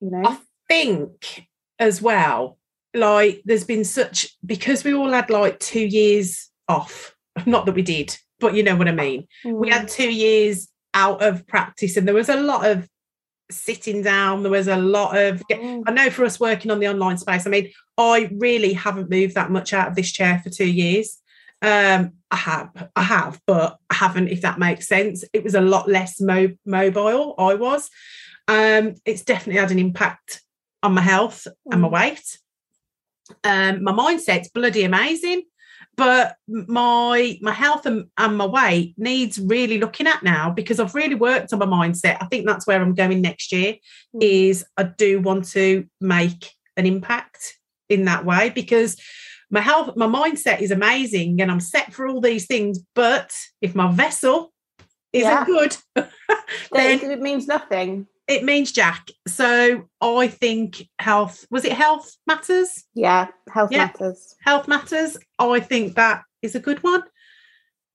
you 0.00 0.10
know. 0.10 0.28
I 0.28 0.38
think 0.68 1.46
as 1.78 2.02
well, 2.02 2.58
like 2.92 3.42
there's 3.44 3.64
been 3.64 3.84
such 3.84 4.36
because 4.44 4.82
we 4.82 4.94
all 4.94 5.12
had 5.12 5.30
like 5.30 5.60
two 5.60 5.86
years 5.86 6.50
off. 6.68 7.14
Not 7.46 7.66
that 7.66 7.76
we 7.76 7.82
did, 7.82 8.18
but 8.40 8.54
you 8.54 8.64
know 8.64 8.74
what 8.74 8.88
I 8.88 8.92
mean. 8.92 9.28
Mm. 9.44 9.54
We 9.54 9.70
had 9.70 9.86
mm. 9.86 9.92
two 9.92 10.12
years 10.12 10.68
out 10.92 11.22
of 11.22 11.46
practice 11.46 11.96
and 11.96 12.08
there 12.08 12.14
was 12.16 12.28
a 12.28 12.40
lot 12.40 12.66
of 12.66 12.88
sitting 13.50 14.02
down. 14.02 14.42
There 14.42 14.52
was 14.52 14.68
a 14.68 14.76
lot 14.76 15.16
of, 15.16 15.42
oh. 15.52 15.84
I 15.86 15.90
know 15.92 16.10
for 16.10 16.24
us 16.24 16.40
working 16.40 16.70
on 16.70 16.80
the 16.80 16.88
online 16.88 17.18
space, 17.18 17.46
I 17.46 17.50
mean, 17.50 17.70
I 17.96 18.30
really 18.32 18.72
haven't 18.72 19.10
moved 19.10 19.34
that 19.34 19.50
much 19.50 19.72
out 19.72 19.88
of 19.88 19.94
this 19.94 20.10
chair 20.10 20.40
for 20.42 20.50
two 20.50 20.68
years. 20.68 21.18
Um, 21.62 22.12
I 22.30 22.36
have, 22.36 22.90
I 22.94 23.02
have, 23.02 23.40
but 23.46 23.78
I 23.88 23.94
haven't, 23.94 24.28
if 24.28 24.42
that 24.42 24.58
makes 24.58 24.88
sense. 24.88 25.24
It 25.32 25.42
was 25.42 25.54
a 25.54 25.60
lot 25.60 25.88
less 25.88 26.20
mo- 26.20 26.56
mobile, 26.64 27.34
I 27.38 27.54
was. 27.54 27.88
Um, 28.48 28.94
it's 29.04 29.22
definitely 29.22 29.60
had 29.60 29.70
an 29.70 29.78
impact 29.78 30.42
on 30.82 30.94
my 30.94 31.00
health 31.00 31.46
and 31.70 31.80
my 31.80 31.88
mm. 31.88 31.92
weight. 31.92 32.38
Um, 33.42 33.82
my 33.82 33.92
mindset's 33.92 34.48
bloody 34.48 34.84
amazing 34.84 35.42
but 35.96 36.36
my 36.46 37.38
my 37.40 37.52
health 37.52 37.86
and, 37.86 38.06
and, 38.18 38.36
my 38.36 38.46
weight 38.46 38.94
needs 38.98 39.38
really 39.38 39.78
looking 39.78 40.06
at 40.06 40.22
now 40.22 40.50
because 40.50 40.78
I've 40.78 40.94
really 40.94 41.14
worked 41.14 41.52
on 41.52 41.58
my 41.58 41.66
mindset. 41.66 42.18
I 42.20 42.26
think 42.26 42.46
that's 42.46 42.66
where 42.66 42.80
I'm 42.80 42.94
going 42.94 43.22
next 43.22 43.50
year. 43.50 43.74
Mm. 44.14 44.22
Is 44.22 44.64
I 44.76 44.84
do 44.84 45.20
want 45.20 45.48
to 45.50 45.86
make 46.00 46.52
an 46.76 46.86
impact 46.86 47.58
in 47.88 48.04
that 48.04 48.24
way 48.24 48.50
because 48.50 49.00
my 49.50 49.60
health, 49.60 49.96
my 49.96 50.06
mindset 50.06 50.60
is 50.60 50.70
amazing, 50.70 51.40
and 51.40 51.50
I'm 51.50 51.60
set 51.60 51.92
for 51.92 52.06
all 52.06 52.20
these 52.20 52.46
things. 52.46 52.80
But 52.94 53.32
if 53.62 53.74
my 53.74 53.90
vessel 53.90 54.52
isn't 55.12 55.30
yeah. 55.30 55.44
good, 55.44 55.76
then 56.72 57.10
it 57.10 57.20
means 57.20 57.46
nothing 57.46 58.06
it 58.28 58.44
means 58.44 58.72
Jack. 58.72 59.08
So 59.26 59.88
I 60.00 60.28
think 60.28 60.88
health 60.98 61.46
was 61.50 61.64
it 61.64 61.72
health 61.72 62.16
matters? 62.26 62.84
Yeah, 62.94 63.28
health 63.52 63.70
yeah. 63.72 63.86
matters. 63.86 64.34
Health 64.40 64.68
matters. 64.68 65.16
I 65.38 65.60
think 65.60 65.94
that 65.94 66.22
is 66.42 66.54
a 66.54 66.60
good 66.60 66.82
one. 66.82 67.02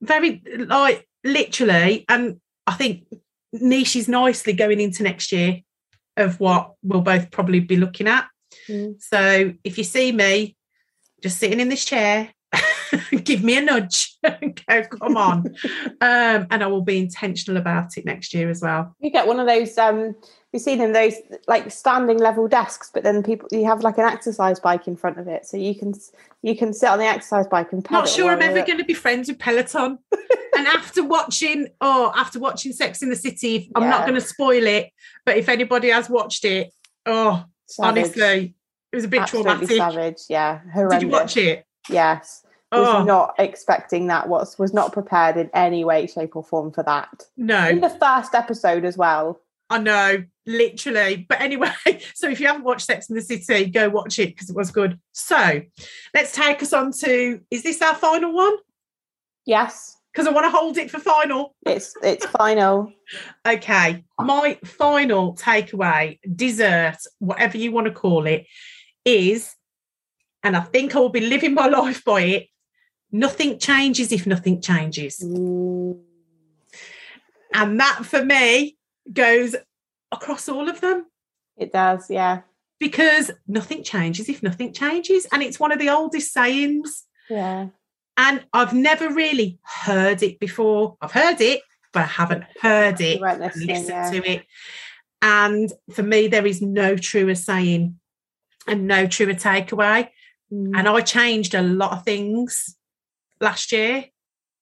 Very 0.02 0.42
like 0.58 1.08
literally, 1.24 2.06
and 2.08 2.40
I 2.66 2.74
think 2.74 3.06
niche 3.54 3.96
is 3.96 4.08
nicely 4.08 4.54
going 4.54 4.80
into 4.80 5.04
next 5.04 5.32
year 5.32 5.62
of 6.18 6.40
what 6.40 6.74
we'll 6.84 7.02
both 7.02 7.32
probably 7.32 7.60
be 7.60 7.76
looking 7.76 8.08
at. 8.08 8.28
Mm. 8.68 9.02
So 9.02 9.54
if 9.64 9.78
you 9.78 9.84
see 9.84 10.12
me 10.12 10.56
just 11.22 11.38
sitting 11.38 11.60
in 11.60 11.70
this 11.70 11.86
chair 11.86 12.34
give 13.24 13.44
me 13.44 13.58
a 13.58 13.62
nudge. 13.62 14.18
Go 14.24 14.84
come 14.84 15.18
on. 15.18 15.56
Um, 16.02 16.48
and 16.50 16.64
i 16.64 16.68
will 16.68 16.82
be 16.82 17.00
intentional 17.00 17.58
about 17.58 17.98
it 17.98 18.06
next 18.06 18.34
year 18.34 18.50
as 18.50 18.62
well. 18.62 18.96
You 19.00 19.12
get 19.12 19.28
one 19.28 19.40
of 19.40 19.48
those 19.48 19.78
um 19.78 20.16
seen 20.58 20.80
them 20.80 20.92
those 20.92 21.16
like 21.48 21.72
standing 21.72 22.18
level 22.18 22.46
desks 22.46 22.92
but 22.94 23.04
then 23.04 23.24
people 23.24 23.48
you 23.52 23.64
have 23.64 23.84
like 23.84 23.98
an 23.98 24.04
exercise 24.04 24.60
bike 24.60 24.88
in 24.88 24.96
front 24.96 25.20
of 25.20 25.28
it. 25.28 25.46
So 25.46 25.58
you 25.58 25.76
can 25.76 25.94
you 26.42 26.58
can 26.58 26.74
sit 26.74 26.90
on 26.90 27.00
the 27.00 27.06
exercise 27.06 27.48
bike 27.48 27.72
and 27.72 27.86
not 27.90 28.08
sure 28.08 28.32
i'm 28.32 28.42
ever 28.42 28.66
going 28.66 28.78
to 28.78 28.86
be 28.86 28.94
friends 28.94 29.30
with 29.30 29.40
peloton. 29.40 30.00
And 30.54 30.68
after 30.68 31.04
watching 31.04 31.70
oh 31.80 32.12
after 32.14 32.38
watching 32.38 32.74
sex 32.74 33.02
and 33.02 33.12
the 33.12 33.16
city 33.16 33.72
i'm 33.74 33.84
yeah. 33.84 33.90
not 33.90 34.02
going 34.02 34.20
to 34.20 34.22
spoil 34.22 34.68
it. 34.68 34.92
But 35.26 35.38
if 35.38 35.50
anybody 35.50 35.90
has 35.90 36.10
watched 36.10 36.46
it 36.46 36.72
oh 37.06 37.46
savage. 37.68 38.04
honestly 38.04 38.56
it 38.92 38.96
was 38.96 39.06
a 39.06 39.08
bit 39.08 39.22
Absolutely 39.22 39.68
traumatic. 39.68 39.78
savage 39.78 40.18
yeah 40.30 40.60
horrendous. 40.74 41.00
did 41.00 41.06
you 41.06 41.12
watch 41.12 41.38
it? 41.38 41.66
Yes 41.90 42.46
was 42.80 43.02
oh. 43.02 43.04
not 43.04 43.36
expecting 43.38 44.08
that 44.08 44.30
was 44.30 44.58
was 44.58 44.74
not 44.74 44.94
prepared 44.94 45.38
in 45.38 45.50
any 45.54 45.84
way 45.84 46.08
shape 46.08 46.36
or 46.36 46.44
form 46.44 46.72
for 46.72 46.84
that. 46.84 47.24
No. 47.36 47.68
In 47.68 47.82
the 47.82 47.90
first 47.90 48.34
episode 48.34 48.86
as 48.86 48.98
well. 48.98 49.42
I 49.70 49.80
know 49.80 50.24
literally. 50.46 51.26
But 51.28 51.42
anyway 51.42 51.74
so 52.14 52.30
if 52.30 52.40
you 52.40 52.48
haven't 52.48 52.64
watched 52.64 52.86
sex 52.86 53.10
and 53.10 53.18
the 53.18 53.22
city 53.22 53.66
go 53.70 53.90
watch 53.90 54.20
it 54.20 54.30
because 54.30 54.50
it 54.50 54.56
was 54.56 54.72
good. 54.72 55.00
So 55.12 55.62
let's 56.14 56.34
take 56.34 56.62
us 56.64 56.74
on 56.74 56.92
to 57.00 57.42
is 57.52 57.64
this 57.64 57.82
our 57.82 57.96
final 57.96 58.34
one? 58.34 58.56
Yes. 59.46 59.98
Because 60.14 60.28
i 60.28 60.32
want 60.32 60.46
to 60.46 60.52
hold 60.52 60.78
it 60.78 60.92
for 60.92 61.00
final. 61.00 61.56
It's 61.66 61.94
it's 62.02 62.26
final. 62.26 62.92
Okay 63.46 64.06
my 64.20 64.58
final 64.64 65.36
takeaway 65.36 66.18
dessert 66.36 66.98
whatever 67.20 67.58
you 67.58 67.72
want 67.72 67.88
to 67.88 67.92
call 67.92 68.26
it 68.28 68.46
is 69.04 69.56
and 70.44 70.56
I 70.56 70.62
think 70.62 70.96
I 70.96 71.00
will 71.00 71.10
be 71.10 71.22
living 71.22 71.54
my 71.54 71.68
life 71.80 72.04
by 72.04 72.22
it 72.22 72.48
nothing 73.12 73.60
changes 73.60 74.12
if 74.12 74.26
nothing 74.26 74.62
changes. 74.62 75.20
Mm. 75.20 76.00
And 77.54 77.80
that 77.80 78.06
for 78.06 78.24
me 78.24 78.78
goes 79.12 79.56
across 80.12 80.48
all 80.48 80.70
of 80.70 80.82
them. 80.82 81.06
It 81.58 81.72
does, 81.72 82.10
yeah. 82.10 82.42
Because 82.80 83.32
nothing 83.48 83.84
changes 83.84 84.30
if 84.30 84.42
nothing 84.42 84.74
changes. 84.74 85.28
And 85.32 85.44
it's 85.44 85.60
one 85.60 85.72
of 85.72 85.80
the 85.80 85.90
oldest 85.90 86.34
sayings. 86.34 87.06
Yeah. 87.30 87.68
And 88.18 88.46
I've 88.54 88.74
never 88.74 89.10
really 89.10 89.60
heard 89.64 90.24
it 90.24 90.40
before. 90.40 90.98
I've 91.02 91.12
heard 91.12 91.42
it, 91.42 91.62
but 91.94 92.04
I 92.04 92.08
haven't 92.08 92.46
heard 92.62 93.02
it, 93.02 93.22
listening, 93.22 93.68
listened 93.68 93.88
yeah. 93.90 94.12
to 94.12 94.30
it. 94.30 94.46
And 95.22 95.72
for 95.94 96.04
me, 96.04 96.28
there 96.28 96.46
is 96.46 96.62
no 96.62 96.96
truer 96.96 97.36
saying 97.36 98.00
and 98.68 98.88
no 98.88 99.08
truer 99.08 99.34
takeaway. 99.34 100.10
Mm. 100.52 100.72
And 100.76 100.88
I 100.88 101.02
changed 101.02 101.54
a 101.54 101.62
lot 101.62 101.92
of 101.92 102.04
things 102.04 102.76
last 103.42 103.72
year, 103.72 104.06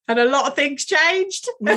and 0.08 0.18
a 0.20 0.26
lot 0.26 0.48
of 0.48 0.56
things 0.56 0.86
changed. 0.86 1.48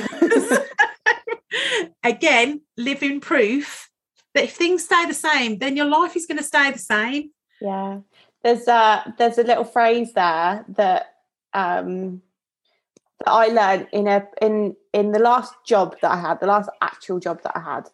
Again, 2.05 2.63
living 2.77 3.21
proof 3.21 3.91
that 4.35 4.45
if 4.45 4.55
things 4.55 4.85
stay 4.85 5.05
the 5.07 5.15
same, 5.15 5.59
then 5.59 5.77
your 5.77 5.87
life 5.87 6.17
is 6.17 6.27
going 6.27 6.39
to 6.39 6.45
stay 6.45 6.71
the 6.71 6.79
same. 6.79 7.31
Yeah. 7.61 7.99
There's 8.43 8.67
a 8.67 9.15
there's 9.19 9.39
a 9.39 9.45
little 9.45 9.65
phrase 9.65 10.13
there 10.15 10.65
that 10.71 11.15
um 11.53 12.23
that 13.19 13.31
I 13.31 13.47
learned 13.49 13.89
in 13.93 14.09
a 14.09 14.27
in 14.41 14.75
in 14.93 15.13
the 15.13 15.19
last 15.19 15.55
job 15.67 15.97
that 16.03 16.11
I 16.11 16.17
had, 16.17 16.41
the 16.41 16.47
last 16.47 16.71
actual 16.81 17.21
job 17.21 17.43
that 17.43 17.53
I 17.55 17.61
had. 17.61 17.89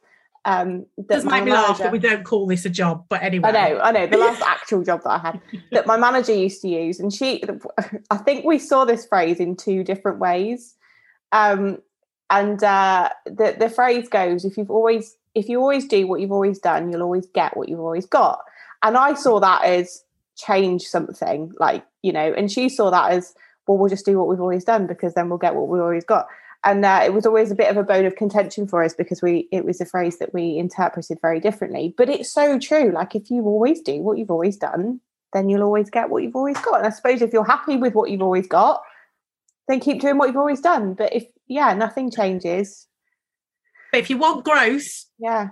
Um 0.44 0.87
does 1.09 1.24
my 1.24 1.38
make 1.38 1.46
me 1.46 1.53
laugh 1.53 1.79
that 1.79 1.92
we 1.92 1.98
don't 1.98 2.24
call 2.24 2.46
this 2.46 2.64
a 2.64 2.70
job, 2.70 3.05
but 3.09 3.22
anyway. 3.22 3.48
I 3.48 3.53
know, 3.53 3.81
I 3.81 3.92
know. 3.92 4.07
The 4.07 4.16
last 4.16 4.42
actual 4.46 4.83
job 4.83 5.03
that 5.05 5.11
I 5.11 5.18
had 5.18 5.40
that 5.72 5.87
my 5.87 5.96
manager 5.96 6.35
used 6.35 6.62
to 6.62 6.68
use, 6.68 7.01
and 7.01 7.12
she, 7.12 7.42
I 8.11 8.16
think 8.18 8.44
we 8.44 8.59
saw 8.59 8.85
this 8.85 9.07
phrase 9.07 9.40
in 9.40 9.57
two 9.57 9.85
different 9.85 10.18
ways. 10.18 10.74
Um, 11.33 11.79
and 12.31 12.62
uh, 12.62 13.11
the 13.24 13.57
the 13.59 13.70
phrase 13.70 14.09
goes, 14.09 14.44
"If 14.44 14.57
you've 14.57 14.70
always, 14.70 15.16
if 15.35 15.48
you 15.48 15.61
always 15.61 15.87
do 15.87 16.07
what 16.07 16.20
you've 16.20 16.33
always 16.33 16.59
done, 16.59 16.90
you'll 16.90 17.03
always 17.03 17.27
get 17.27 17.57
what 17.57 17.68
you've 17.68 17.81
always 17.81 18.07
got." 18.07 18.40
And 18.83 18.96
I 18.96 19.14
saw 19.14 19.40
that 19.40 19.64
as 19.64 20.05
change 20.37 20.83
something, 20.83 21.53
like 21.59 21.85
you 22.03 22.12
know, 22.12 22.33
and 22.33 22.51
she 22.51 22.68
saw 22.68 22.90
that 22.90 23.12
as, 23.12 23.35
well, 23.66 23.79
we'll 23.79 23.88
just 23.88 24.07
do 24.07 24.18
what 24.18 24.29
we've 24.29 24.40
always 24.40 24.64
done 24.64 24.87
because 24.87 25.14
then 25.14 25.29
we'll 25.29 25.38
get 25.38 25.55
what 25.55 25.68
we've 25.68 25.83
always 25.83 26.05
got 26.05 26.27
and 26.64 26.85
uh, 26.85 27.03
it 27.05 27.12
was 27.12 27.25
always 27.25 27.51
a 27.51 27.55
bit 27.55 27.71
of 27.71 27.77
a 27.77 27.85
bone 27.85 28.05
of 28.05 28.16
contention 28.16 28.66
for 28.66 28.83
us 28.83 28.94
because 28.94 29.23
we 29.23 29.49
it 29.53 29.64
was 29.64 29.81
a 29.81 29.87
phrase 29.87 30.18
that 30.18 30.35
we 30.35 30.59
interpreted 30.59 31.18
very 31.23 31.40
differently. 31.40 31.94
But 31.97 32.09
it's 32.09 32.33
so 32.33 32.59
true 32.59 32.90
like 32.92 33.14
if 33.14 33.31
you 33.31 33.44
always 33.44 33.81
do 33.81 34.01
what 34.01 34.18
you've 34.18 34.31
always 34.31 34.57
done 34.57 35.01
then 35.35 35.49
you'll 35.51 35.62
always 35.62 35.90
get 35.90 36.09
what 36.09 36.23
you've 36.23 36.37
always 36.37 36.59
got. 36.59 36.79
And 36.79 36.87
i 36.87 36.90
suppose 36.90 37.21
if 37.21 37.33
you're 37.33 37.44
happy 37.44 37.77
with 37.77 37.94
what 37.94 38.11
you've 38.11 38.23
always 38.23 38.47
got 38.47 38.81
then 39.68 39.81
keep 39.81 40.01
doing 40.01 40.16
what 40.16 40.29
you've 40.29 40.37
always 40.37 40.61
done. 40.61 40.94
But 40.94 41.14
if 41.14 41.27
yeah 41.47 41.75
nothing 41.75 42.11
changes. 42.11 42.87
But 43.92 44.01
if 44.01 44.11
you 44.11 44.18
want 44.18 44.44
growth, 44.44 45.07
yeah. 45.18 45.51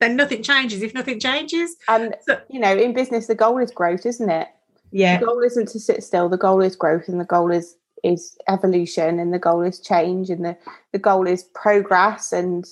then 0.00 0.16
nothing 0.16 0.42
changes. 0.42 0.82
If 0.82 0.94
nothing 0.94 1.20
changes, 1.20 1.76
and 1.88 2.16
So- 2.26 2.40
you 2.48 2.60
know 2.60 2.74
in 2.76 2.94
business 2.94 3.26
the 3.26 3.34
goal 3.34 3.58
is 3.58 3.70
growth 3.70 4.06
isn't 4.06 4.30
it? 4.30 4.48
Yeah, 4.92 5.18
the 5.18 5.26
goal 5.26 5.40
isn't 5.42 5.68
to 5.70 5.80
sit 5.80 6.02
still. 6.02 6.28
The 6.28 6.38
goal 6.38 6.62
is 6.62 6.76
growth 6.76 7.08
and 7.08 7.20
the 7.20 7.24
goal 7.24 7.50
is 7.50 7.76
is 8.04 8.36
evolution 8.48 9.18
and 9.18 9.32
the 9.32 9.38
goal 9.38 9.62
is 9.62 9.80
change 9.80 10.30
and 10.30 10.44
the 10.44 10.56
the 10.92 10.98
goal 10.98 11.26
is 11.26 11.44
progress 11.54 12.32
and 12.32 12.66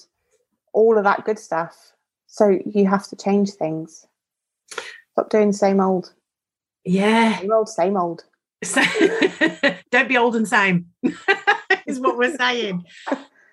all 0.72 0.98
of 0.98 1.04
that 1.04 1.24
good 1.24 1.38
stuff 1.38 1.92
so 2.26 2.58
you 2.66 2.87
have 2.87 3.06
to 3.06 3.16
change 3.16 3.50
things 3.52 4.06
stop 5.12 5.30
doing 5.30 5.48
the 5.48 5.56
same 5.56 5.80
old 5.80 6.12
yeah. 6.84 7.38
same 7.38 7.52
old 7.52 7.68
same 7.68 7.96
old 7.96 8.24
So, 8.64 8.82
don't 9.90 10.08
be 10.08 10.16
old 10.16 10.37
and 10.37 10.48
same, 10.48 10.87
is 11.87 12.00
what 12.00 12.16
we're 12.16 12.37
saying. 12.37 12.84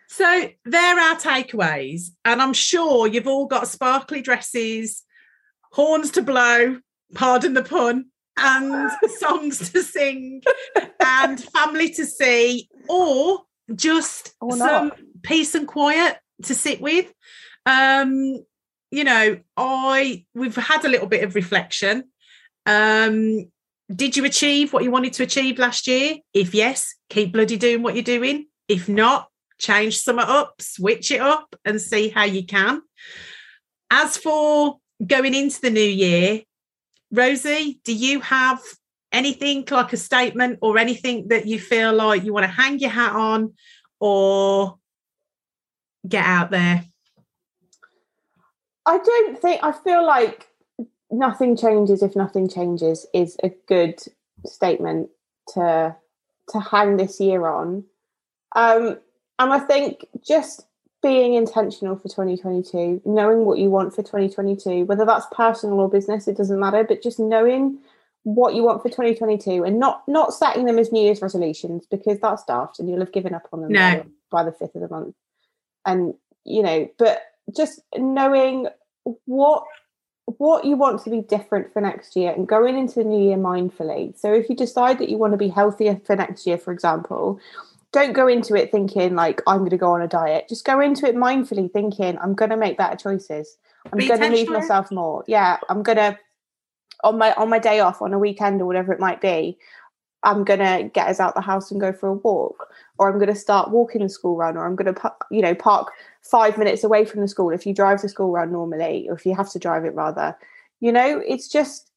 So 0.08 0.50
there 0.66 1.00
are 1.00 1.16
takeaways, 1.16 2.12
and 2.24 2.42
I'm 2.42 2.54
sure 2.54 3.08
you've 3.08 3.28
all 3.28 3.46
got 3.46 3.68
sparkly 3.68 4.22
dresses, 4.22 5.04
horns 5.72 6.12
to 6.12 6.22
blow, 6.22 6.80
pardon 7.14 7.54
the 7.54 7.64
pun, 7.64 8.11
and 8.38 8.92
songs 9.20 9.72
to 9.72 9.84
sing, 9.84 10.42
and 11.04 11.44
family 11.44 11.90
to 11.92 12.06
see, 12.06 12.70
or 12.90 13.44
just 13.76 14.34
Or 14.42 14.58
some 14.58 14.92
peace 15.24 15.56
and 15.56 15.68
quiet 15.68 16.18
to 16.44 16.56
sit 16.56 16.82
with. 16.82 17.12
Um, 17.66 18.44
you 18.92 19.04
know, 19.04 19.40
I 19.56 20.26
we've 20.34 20.56
had 20.56 20.84
a 20.86 20.90
little 20.90 21.08
bit 21.08 21.24
of 21.24 21.36
reflection. 21.36 22.06
Um, 22.66 23.52
did 23.94 24.16
you 24.16 24.26
achieve 24.26 24.74
what 24.74 24.84
you 24.84 24.92
wanted 24.92 25.14
to 25.14 25.24
achieve 25.24 25.60
last 25.60 25.88
year? 25.88 26.18
If 26.34 26.54
yes, 26.54 26.96
keep 27.10 27.34
bloody 27.34 27.58
doing 27.58 27.84
what 27.84 27.96
you're 27.96 28.04
doing. 28.04 28.48
If 28.68 28.88
not, 28.88 29.28
change 29.60 30.00
some 30.00 30.20
up, 30.20 30.62
switch 30.62 31.12
it 31.12 31.22
up, 31.22 31.56
and 31.66 31.80
see 31.80 32.10
how 32.10 32.24
you 32.24 32.46
can. 32.46 32.82
As 33.90 34.18
for 34.18 34.78
going 35.06 35.34
into 35.34 35.60
the 35.62 35.70
new 35.70 35.82
year, 35.82 36.42
Rosie, 37.12 37.80
do 37.84 37.94
you 37.94 38.22
have 38.22 38.62
anything 39.12 39.66
like 39.70 39.94
a 39.94 39.98
statement 39.98 40.60
or 40.62 40.78
anything 40.78 41.28
that 41.28 41.46
you 41.46 41.60
feel 41.60 41.94
like 41.94 42.24
you 42.24 42.34
want 42.34 42.46
to 42.46 42.52
hang 42.52 42.80
your 42.80 42.90
hat 42.90 43.14
on 43.14 43.54
or 44.00 44.78
get 46.08 46.26
out 46.26 46.52
there? 46.52 46.86
i 48.86 48.98
don't 48.98 49.40
think 49.40 49.64
i 49.64 49.72
feel 49.72 50.06
like 50.06 50.48
nothing 51.10 51.56
changes 51.56 52.02
if 52.02 52.16
nothing 52.16 52.48
changes 52.48 53.06
is 53.14 53.38
a 53.44 53.50
good 53.68 54.00
statement 54.46 55.10
to 55.48 55.96
to 56.50 56.60
hang 56.60 56.98
this 56.98 57.20
year 57.20 57.48
on 57.48 57.84
um 58.56 58.98
and 59.40 59.54
i 59.54 59.60
think 59.60 60.06
just 60.26 60.66
being 61.02 61.34
intentional 61.34 61.96
for 61.96 62.08
2022 62.10 63.02
knowing 63.06 63.46
what 63.46 63.58
you 63.58 63.70
want 63.70 63.94
for 63.94 64.04
2022 64.04 64.86
whether 64.86 65.06
that's 65.06 65.26
personal 65.32 65.80
or 65.80 65.90
business 65.90 66.28
it 66.28 66.38
doesn't 66.38 66.60
matter 66.60 66.84
but 66.84 67.02
just 67.02 67.20
knowing 67.20 67.80
what 68.24 68.54
you 68.54 68.64
want 68.64 68.82
for 68.84 68.90
2022 68.90 69.64
and 69.64 69.80
not 69.80 70.04
not 70.08 70.34
setting 70.34 70.66
them 70.66 70.78
as 70.78 70.92
new 70.92 71.02
year's 71.02 71.22
resolutions 71.22 71.88
because 71.90 72.20
that's 72.20 72.44
daft 72.44 72.80
and 72.80 72.88
you'll 72.88 73.00
have 73.00 73.12
given 73.12 73.34
up 73.34 73.48
on 73.52 73.62
them 73.62 73.72
No. 73.72 74.04
by, 74.30 74.44
by 74.44 74.44
the 74.44 74.52
fifth 74.52 74.76
of 74.76 74.82
the 74.82 74.90
month 74.90 75.16
and 75.86 76.14
you 76.46 76.62
know 76.62 76.88
but 77.00 77.22
just 77.56 77.82
knowing 77.98 78.68
what 79.26 79.64
what 80.38 80.66
you 80.66 80.78
want 80.78 81.04
to 81.04 81.10
be 81.10 81.22
different 81.22 81.74
for 81.74 81.82
next 81.82 82.16
year 82.16 82.32
and 82.32 82.48
going 82.48 82.78
into 82.78 82.96
the 82.96 83.04
new 83.04 83.22
year 83.28 83.38
mindfully 83.38 84.18
so 84.18 84.32
if 84.32 84.50
you 84.50 84.56
decide 84.56 85.00
that 85.00 85.10
you 85.10 85.18
want 85.18 85.34
to 85.34 85.38
be 85.38 85.50
healthier 85.50 86.00
for 86.06 86.16
next 86.16 86.46
year 86.46 86.58
for 86.60 86.72
example 86.72 87.40
don't 87.92 88.14
go 88.14 88.28
into 88.28 88.56
it 88.56 88.72
thinking 88.72 89.16
like 89.16 89.42
i'm 89.48 89.60
going 89.60 89.70
to 89.70 89.78
go 89.78 89.92
on 89.92 90.02
a 90.02 90.08
diet. 90.08 90.48
Just 90.48 90.66
go 90.66 90.80
into 90.80 91.08
it 91.08 91.16
mindfully 91.16 91.72
thinking 91.72 92.18
i'm 92.20 92.34
going 92.34 92.52
to 92.52 92.58
make 92.58 92.78
better 92.78 92.96
choices. 92.96 93.58
I'm 93.92 93.98
Be 93.98 94.08
going 94.08 94.22
to 94.22 94.30
leave 94.30 94.50
myself 94.50 94.92
more. 94.92 95.24
Yeah 95.28 95.58
i'm 95.70 95.84
going 95.84 95.98
to 95.98 96.18
on 97.04 97.18
my 97.18 97.34
on 97.34 97.50
my 97.50 97.60
day 97.60 97.80
off 97.80 98.02
on 98.02 98.14
a 98.14 98.20
weekend 98.20 98.62
or 98.62 98.66
whatever 98.66 98.94
it 98.94 99.00
might 99.00 99.22
be 99.22 99.58
i'm 100.24 100.44
going 100.44 100.60
to 100.60 100.90
get 100.94 101.08
us 101.08 101.20
out 101.20 101.34
the 101.34 101.42
house 101.42 101.72
and 101.72 101.82
go 101.82 101.92
for 101.92 102.10
a 102.10 102.14
walk. 102.14 102.68
Or 102.98 103.10
i'm 103.10 103.18
going 103.18 103.34
to 103.34 103.36
start 103.36 103.72
walking 103.72 104.02
the 104.02 104.10
school 104.10 104.36
run 104.36 104.58
or 104.58 104.66
i'm 104.66 104.76
going 104.76 104.94
to 104.94 105.14
you 105.32 105.42
know 105.42 105.56
park 105.56 105.92
five 106.22 106.58
minutes 106.58 106.84
away 106.84 107.06
from 107.06 107.22
the 107.22 107.28
school 107.28 107.50
if 107.52 107.66
you 107.66 107.74
drive 107.74 108.02
the 108.02 108.10
school 108.10 108.32
run 108.32 108.52
normally 108.52 109.08
or 109.10 109.16
if 109.16 109.26
you 109.26 109.36
have 109.36 109.52
to 109.52 109.60
drive 109.60 109.86
it 109.86 109.96
rather. 109.96 110.38
You 110.80 110.92
know 110.92 111.22
it's 111.28 111.48
just 111.48 111.91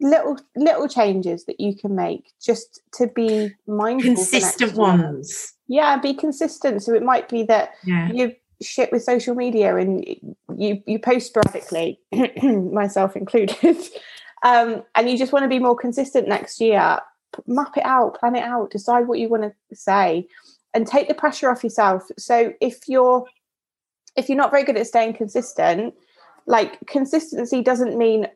little 0.00 0.36
little 0.56 0.88
changes 0.88 1.44
that 1.46 1.58
you 1.58 1.74
can 1.74 1.94
make 1.94 2.32
just 2.42 2.80
to 2.92 3.06
be 3.06 3.50
mindful 3.66 4.14
Consistent 4.14 4.74
ones. 4.74 5.54
yeah 5.68 5.96
be 5.98 6.12
consistent 6.12 6.82
so 6.82 6.92
it 6.94 7.02
might 7.02 7.28
be 7.28 7.42
that 7.44 7.70
Yeah. 7.84 8.12
you 8.12 8.32
shit 8.62 8.92
with 8.92 9.02
social 9.02 9.34
media 9.34 9.76
and 9.76 10.04
you 10.56 10.82
you 10.86 10.98
post 10.98 11.28
sporadically 11.28 11.98
myself 12.42 13.16
included 13.16 13.76
um 14.42 14.82
and 14.94 15.08
you 15.10 15.16
just 15.16 15.32
want 15.32 15.44
to 15.44 15.48
be 15.48 15.58
more 15.58 15.76
consistent 15.76 16.28
next 16.28 16.60
year 16.60 16.98
map 17.46 17.76
it 17.76 17.84
out 17.84 18.18
plan 18.18 18.36
it 18.36 18.42
out 18.42 18.70
decide 18.70 19.08
what 19.08 19.18
you 19.18 19.28
want 19.28 19.42
to 19.44 19.52
say 19.76 20.26
and 20.74 20.86
take 20.86 21.08
the 21.08 21.14
pressure 21.14 21.50
off 21.50 21.64
yourself 21.64 22.04
so 22.18 22.52
if 22.60 22.80
you're 22.86 23.24
if 24.14 24.28
you're 24.28 24.38
not 24.38 24.50
very 24.50 24.62
good 24.64 24.76
at 24.76 24.86
staying 24.86 25.14
consistent 25.14 25.94
like 26.46 26.78
consistency 26.86 27.62
doesn't 27.62 27.96
mean 27.98 28.26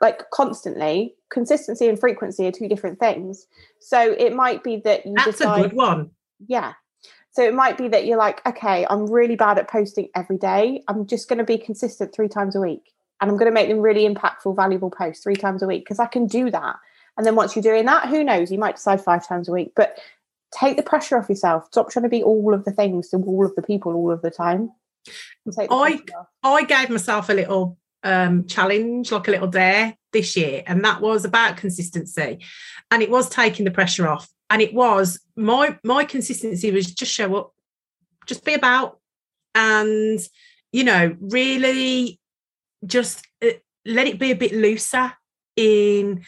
like 0.00 0.30
constantly 0.30 1.14
consistency 1.30 1.88
and 1.88 1.98
frequency 2.00 2.46
are 2.46 2.52
two 2.52 2.68
different 2.68 2.98
things 2.98 3.46
so 3.80 4.00
it 4.18 4.34
might 4.34 4.62
be 4.64 4.76
that 4.84 5.06
you 5.06 5.14
That's 5.16 5.38
decide 5.38 5.66
a 5.66 5.68
good 5.68 5.76
one. 5.76 6.10
yeah. 6.46 6.72
So 7.34 7.42
it 7.42 7.54
might 7.54 7.78
be 7.78 7.88
that 7.88 8.04
you're 8.04 8.18
like, 8.18 8.44
okay, 8.46 8.86
I'm 8.90 9.10
really 9.10 9.36
bad 9.36 9.58
at 9.58 9.66
posting 9.66 10.08
every 10.14 10.36
day. 10.36 10.82
I'm 10.86 11.06
just 11.06 11.30
going 11.30 11.38
to 11.38 11.44
be 11.44 11.56
consistent 11.56 12.14
three 12.14 12.28
times 12.28 12.54
a 12.54 12.60
week. 12.60 12.92
And 13.22 13.30
I'm 13.30 13.38
going 13.38 13.50
to 13.50 13.54
make 13.54 13.68
them 13.68 13.78
really 13.78 14.06
impactful, 14.06 14.54
valuable 14.54 14.90
posts 14.90 15.22
three 15.22 15.36
times 15.36 15.62
a 15.62 15.66
week 15.66 15.82
because 15.82 15.98
I 15.98 16.06
can 16.06 16.26
do 16.26 16.50
that. 16.50 16.76
And 17.16 17.24
then 17.26 17.34
once 17.34 17.56
you're 17.56 17.62
doing 17.62 17.86
that, 17.86 18.08
who 18.10 18.22
knows? 18.22 18.52
You 18.52 18.58
might 18.58 18.76
decide 18.76 19.00
five 19.00 19.26
times 19.26 19.48
a 19.48 19.52
week. 19.52 19.72
But 19.74 19.98
take 20.52 20.76
the 20.76 20.82
pressure 20.82 21.16
off 21.16 21.30
yourself. 21.30 21.68
Stop 21.68 21.90
trying 21.90 22.02
to 22.02 22.10
be 22.10 22.22
all 22.22 22.52
of 22.52 22.66
the 22.66 22.70
things 22.72 23.08
to 23.08 23.16
all 23.16 23.46
of 23.46 23.54
the 23.54 23.62
people 23.62 23.94
all 23.94 24.12
of 24.12 24.20
the 24.20 24.30
time. 24.30 24.70
And 25.46 25.54
take 25.54 25.70
the 25.70 25.74
I- 25.74 26.00
I 26.44 26.64
gave 26.64 26.90
myself 26.90 27.30
a 27.30 27.32
little 27.32 27.78
um, 28.04 28.46
challenge, 28.46 29.12
like 29.12 29.28
a 29.28 29.30
little 29.30 29.48
dare 29.48 29.96
this 30.12 30.36
year, 30.36 30.62
and 30.66 30.84
that 30.84 31.00
was 31.00 31.24
about 31.24 31.56
consistency. 31.56 32.40
And 32.90 33.02
it 33.02 33.10
was 33.10 33.28
taking 33.28 33.64
the 33.64 33.70
pressure 33.70 34.08
off. 34.08 34.28
And 34.50 34.60
it 34.60 34.74
was 34.74 35.20
my 35.36 35.78
my 35.82 36.04
consistency 36.04 36.70
was 36.70 36.90
just 36.92 37.12
show 37.12 37.34
up, 37.36 37.52
just 38.26 38.44
be 38.44 38.54
about, 38.54 38.98
and 39.54 40.20
you 40.72 40.84
know, 40.84 41.16
really 41.20 42.20
just 42.84 43.26
uh, 43.42 43.50
let 43.86 44.06
it 44.06 44.18
be 44.18 44.30
a 44.30 44.36
bit 44.36 44.52
looser 44.52 45.12
in 45.56 46.24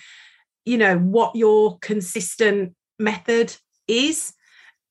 you 0.65 0.79
know, 0.79 0.99
what 0.99 1.37
your 1.37 1.79
consistent 1.79 2.75
method 2.99 3.55
is 3.87 4.33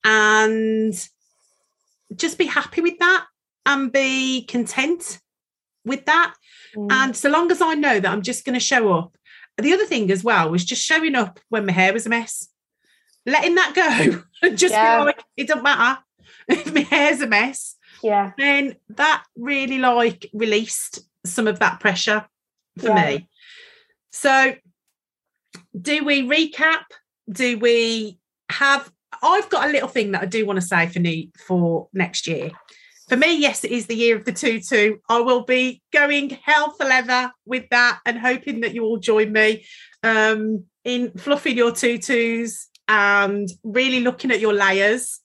and 0.04 0.94
just 2.16 2.38
be 2.38 2.46
happy 2.46 2.82
with 2.82 2.98
that 3.00 3.26
and 3.66 3.92
be 3.92 4.46
content 4.46 5.20
with 5.86 6.06
that. 6.06 6.34
Mm. 6.76 6.92
And 6.92 7.16
so 7.16 7.30
long 7.30 7.52
as 7.52 7.62
I 7.62 7.74
know 7.74 8.00
that 8.00 8.12
I'm 8.12 8.22
just 8.22 8.46
going 8.46 8.54
to 8.54 8.60
show 8.60 8.94
up. 8.94 9.18
The 9.58 9.74
other 9.74 9.86
thing 9.86 10.10
as 10.12 10.24
well 10.24 10.50
was 10.50 10.66
just 10.66 10.84
showing 10.84 11.16
up 11.16 11.40
when 11.50 11.66
my 11.66 11.72
hair 11.72 11.94
was 11.94 12.06
a 12.06 12.10
mess, 12.10 12.50
letting 13.26 13.56
that 13.56 13.74
go. 13.76 14.50
just 14.56 14.74
yeah. 14.74 15.00
be 15.00 15.06
like, 15.06 15.24
it 15.38 15.48
doesn't 15.48 15.64
matter 15.64 16.02
if 16.48 16.74
my 16.74 16.82
hair's 16.82 17.22
a 17.22 17.28
mess. 17.28 17.76
Yeah. 18.02 18.32
Then 18.38 18.76
that 18.90 19.24
really 19.38 19.78
like 19.78 20.30
released 20.34 21.02
some 21.26 21.48
of 21.48 21.60
that 21.60 21.80
pressure 21.80 22.26
for 22.80 22.88
yeah. 22.88 23.06
me. 23.06 23.30
So 24.12 24.56
do 25.80 26.04
we 26.04 26.28
recap? 26.28 26.84
Do 27.32 27.58
we 27.58 28.20
have 28.52 28.92
I've 29.22 29.50
got 29.50 29.70
a 29.70 29.72
little 29.72 29.88
thing 29.88 30.12
that 30.12 30.24
I 30.24 30.26
do 30.26 30.46
want 30.46 30.58
to 30.58 30.66
say 30.66 30.88
for 30.88 31.00
new 31.00 31.28
for 31.48 31.88
next 31.94 32.28
year. 32.28 32.52
For 33.14 33.20
me, 33.20 33.38
yes, 33.38 33.64
it 33.64 33.70
is 33.70 33.86
the 33.86 33.96
year 33.96 34.18
of 34.18 34.26
the 34.26 34.32
tutu. 34.32 34.98
I 35.08 35.20
will 35.20 35.44
be 35.44 35.84
going 35.94 36.32
hell 36.32 36.72
for 36.72 36.84
leather 36.84 37.32
with 37.46 37.70
that 37.70 38.00
and 38.08 38.18
hoping 38.18 38.62
that 38.62 38.74
you 38.74 38.86
all 38.86 38.98
join 38.98 39.32
me 39.32 39.68
um, 40.02 40.64
in 40.84 41.12
fluffing 41.12 41.56
your 41.56 41.72
tutus 41.72 42.70
and 42.88 43.48
really 43.64 44.00
looking 44.00 44.32
at 44.32 44.40
your 44.40 44.54
layers 44.56 45.20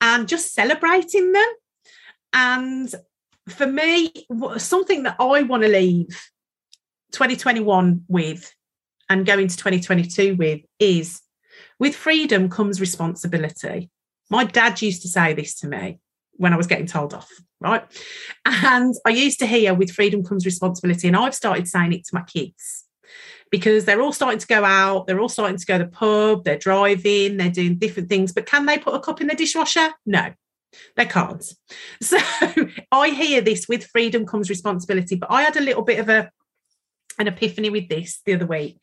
and 0.00 0.26
just 0.26 0.54
celebrating 0.54 1.32
them. 1.32 1.46
And 2.32 2.94
for 3.50 3.66
me, 3.66 4.10
something 4.56 5.02
that 5.02 5.16
I 5.20 5.42
want 5.42 5.64
to 5.64 5.68
leave 5.68 6.18
2021 7.12 8.06
with 8.08 8.54
and 9.10 9.26
go 9.26 9.38
into 9.38 9.58
2022 9.58 10.36
with 10.36 10.62
is 10.78 11.20
with 11.78 11.94
freedom 11.94 12.48
comes 12.48 12.80
responsibility. 12.80 13.90
My 14.30 14.44
dad 14.44 14.80
used 14.80 15.02
to 15.02 15.08
say 15.08 15.34
this 15.34 15.56
to 15.56 15.68
me 15.68 15.98
when 16.36 16.52
I 16.52 16.56
was 16.56 16.66
getting 16.66 16.86
told 16.86 17.14
off, 17.14 17.30
right? 17.60 17.84
And 18.44 18.94
I 19.06 19.10
used 19.10 19.38
to 19.40 19.46
hear 19.46 19.74
with 19.74 19.90
freedom 19.90 20.24
comes 20.24 20.44
responsibility. 20.44 21.08
And 21.08 21.16
I've 21.16 21.34
started 21.34 21.68
saying 21.68 21.92
it 21.92 22.04
to 22.04 22.14
my 22.14 22.22
kids 22.22 22.84
because 23.50 23.84
they're 23.84 24.00
all 24.00 24.12
starting 24.12 24.40
to 24.40 24.46
go 24.46 24.64
out, 24.64 25.06
they're 25.06 25.20
all 25.20 25.28
starting 25.28 25.56
to 25.56 25.66
go 25.66 25.78
to 25.78 25.84
the 25.84 25.90
pub, 25.90 26.44
they're 26.44 26.58
driving, 26.58 27.36
they're 27.36 27.50
doing 27.50 27.76
different 27.76 28.08
things. 28.08 28.32
But 28.32 28.46
can 28.46 28.66
they 28.66 28.78
put 28.78 28.94
a 28.94 29.00
cup 29.00 29.20
in 29.20 29.28
the 29.28 29.34
dishwasher? 29.34 29.90
No, 30.06 30.32
they 30.96 31.06
can't. 31.06 31.44
So 32.02 32.18
I 32.90 33.10
hear 33.10 33.40
this 33.40 33.68
with 33.68 33.86
freedom 33.86 34.26
comes 34.26 34.50
responsibility. 34.50 35.16
But 35.16 35.30
I 35.30 35.42
had 35.42 35.56
a 35.56 35.60
little 35.60 35.82
bit 35.82 36.00
of 36.00 36.08
a 36.08 36.30
an 37.18 37.28
epiphany 37.28 37.70
with 37.70 37.88
this 37.88 38.20
the 38.26 38.34
other 38.34 38.46
week. 38.46 38.80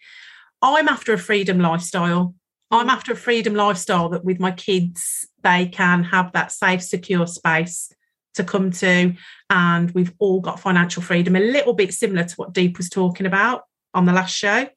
I'm 0.61 0.87
after 0.87 1.13
a 1.13 1.17
freedom 1.17 1.59
lifestyle. 1.59 2.35
I'm 2.71 2.89
after 2.89 3.11
a 3.11 3.17
freedom 3.17 3.53
lifestyle 3.53 4.09
that 4.09 4.23
with 4.23 4.39
my 4.39 4.51
kids, 4.51 5.27
they 5.43 5.65
can 5.65 6.03
have 6.03 6.31
that 6.31 6.51
safe, 6.51 6.81
secure 6.81 7.27
space 7.27 7.91
to 8.35 8.43
come 8.43 8.71
to. 8.71 9.13
And 9.49 9.91
we've 9.91 10.13
all 10.19 10.39
got 10.39 10.59
financial 10.59 11.03
freedom, 11.03 11.35
a 11.35 11.39
little 11.39 11.73
bit 11.73 11.93
similar 11.93 12.23
to 12.23 12.35
what 12.35 12.53
Deep 12.53 12.77
was 12.77 12.89
talking 12.89 13.25
about 13.25 13.63
on 13.93 14.05
the 14.05 14.13
last 14.13 14.33
show. 14.33 14.69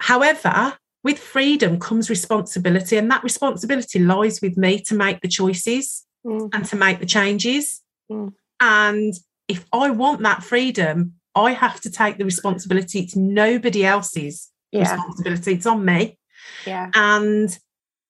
However, 0.00 0.76
with 1.02 1.18
freedom 1.18 1.78
comes 1.78 2.10
responsibility, 2.10 2.96
and 2.96 3.10
that 3.10 3.24
responsibility 3.24 3.98
lies 3.98 4.40
with 4.42 4.56
me 4.56 4.80
to 4.80 4.94
make 4.94 5.20
the 5.20 5.28
choices 5.28 6.04
mm. 6.26 6.50
and 6.52 6.64
to 6.66 6.76
make 6.76 6.98
the 6.98 7.06
changes. 7.06 7.82
Mm. 8.10 8.32
And 8.60 9.14
if 9.48 9.64
I 9.72 9.90
want 9.90 10.22
that 10.22 10.42
freedom, 10.42 11.14
I 11.34 11.52
have 11.52 11.80
to 11.82 11.90
take 11.90 12.18
the 12.18 12.24
responsibility. 12.24 13.00
It's 13.00 13.16
nobody 13.16 13.84
else's 13.84 14.50
yeah. 14.72 14.92
responsibility. 14.92 15.52
It's 15.54 15.66
on 15.66 15.84
me. 15.84 16.18
Yeah. 16.66 16.90
And 16.94 17.56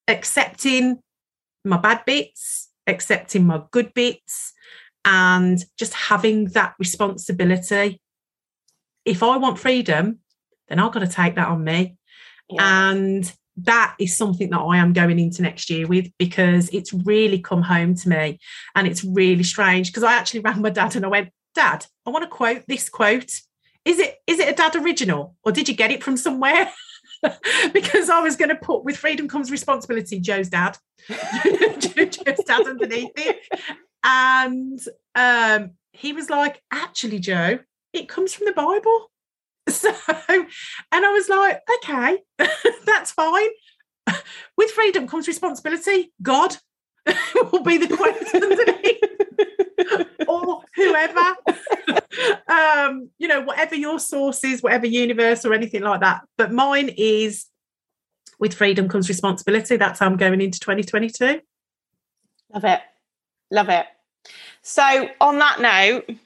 accepting 0.09 1.01
my 1.64 1.77
bad 1.79 2.05
bits, 2.05 2.70
accepting 2.87 3.47
my 3.47 3.62
good 3.70 3.92
bits, 3.94 4.53
and 5.05 5.64
just 5.79 5.94
having 5.94 6.47
that 6.47 6.75
responsibility. 6.79 8.01
If 9.05 9.23
I 9.23 9.37
want 9.37 9.59
freedom, 9.59 10.20
then 10.68 10.79
I've 10.79 10.92
got 10.92 11.01
to 11.01 11.07
take 11.07 11.35
that 11.37 11.49
on 11.49 11.62
me. 11.62 11.97
Yeah. 12.49 12.90
And 12.90 13.33
that 13.59 13.94
is 13.99 14.16
something 14.16 14.51
that 14.51 14.59
I 14.59 14.79
am 14.79 14.92
going 14.92 15.18
into 15.18 15.42
next 15.42 15.70
year 15.70 15.87
with 15.87 16.11
because 16.18 16.68
it's 16.70 16.92
really 16.92 17.38
come 17.38 17.62
home 17.62 17.94
to 17.94 18.09
me. 18.09 18.38
And 18.75 18.87
it's 18.87 19.05
really 19.05 19.44
strange 19.44 19.88
because 19.88 20.03
I 20.03 20.14
actually 20.14 20.40
rang 20.40 20.61
my 20.61 20.70
dad 20.70 20.97
and 20.97 21.05
I 21.05 21.09
went, 21.09 21.31
Dad, 21.55 21.87
I 22.05 22.11
want 22.11 22.25
to 22.25 22.31
quote 22.31 22.64
this 22.66 22.88
quote. 22.88 23.31
Is 23.85 23.99
it 23.99 24.16
is 24.27 24.40
it 24.40 24.49
a 24.49 24.55
dad 24.55 24.75
original 24.75 25.37
or 25.44 25.53
did 25.53 25.68
you 25.68 25.75
get 25.75 25.92
it 25.92 26.03
from 26.03 26.16
somewhere? 26.16 26.70
because 27.72 28.10
I 28.10 28.20
was 28.20 28.37
going 28.37 28.50
to 28.50 28.56
put 28.56 28.84
with 28.84 28.96
freedom 28.96 29.28
comes 29.28 29.50
responsibility, 29.50 30.20
Jo's 30.20 30.48
dad, 30.48 30.78
Jo's 31.08 32.44
dad 32.46 32.66
underneath 32.66 33.12
it. 33.16 33.40
And 34.02 34.80
um, 35.14 35.72
he 35.92 36.12
was 36.12 36.28
like, 36.28 36.62
actually, 36.70 37.18
Jo, 37.18 37.58
it 37.92 38.08
comes 38.08 38.34
from 38.34 38.46
the 38.46 38.52
Bible. 38.52 39.10
So, 39.66 39.90
and 40.28 40.46
I 40.92 41.10
was 41.10 41.30
like, 41.30 41.62
okay, 41.76 42.18
that's 42.84 43.12
fine. 43.12 43.48
With 44.58 44.70
freedom 44.72 45.08
comes 45.08 45.26
responsibility. 45.26 46.12
God 46.20 46.54
will 47.50 47.62
be 47.62 47.78
the 47.78 47.88
quote 47.96 48.34
underneath. 48.34 49.13
or 50.28 50.62
whoever. 50.74 51.35
um, 52.48 53.11
you 53.18 53.28
know, 53.28 53.40
whatever 53.42 53.74
your 53.74 53.98
source 53.98 54.44
is, 54.44 54.62
whatever 54.62 54.87
universe 54.87 55.44
or 55.44 55.54
anything 55.54 55.83
like 55.83 56.00
that. 56.00 56.22
But 56.37 56.52
mine 56.52 56.90
is 56.96 57.46
with 58.38 58.54
freedom 58.54 58.88
comes 58.88 59.09
responsibility. 59.09 59.76
That's 59.76 60.00
how 60.00 60.07
I'm 60.07 60.16
going 60.16 60.40
into 60.40 60.61
2022. 60.61 61.40
Love 62.52 62.64
it. 62.64 62.80
Love 63.50 63.68
it. 63.68 63.87
So 64.62 65.09
on 65.20 65.38
that 65.38 65.61
note, 65.61 66.18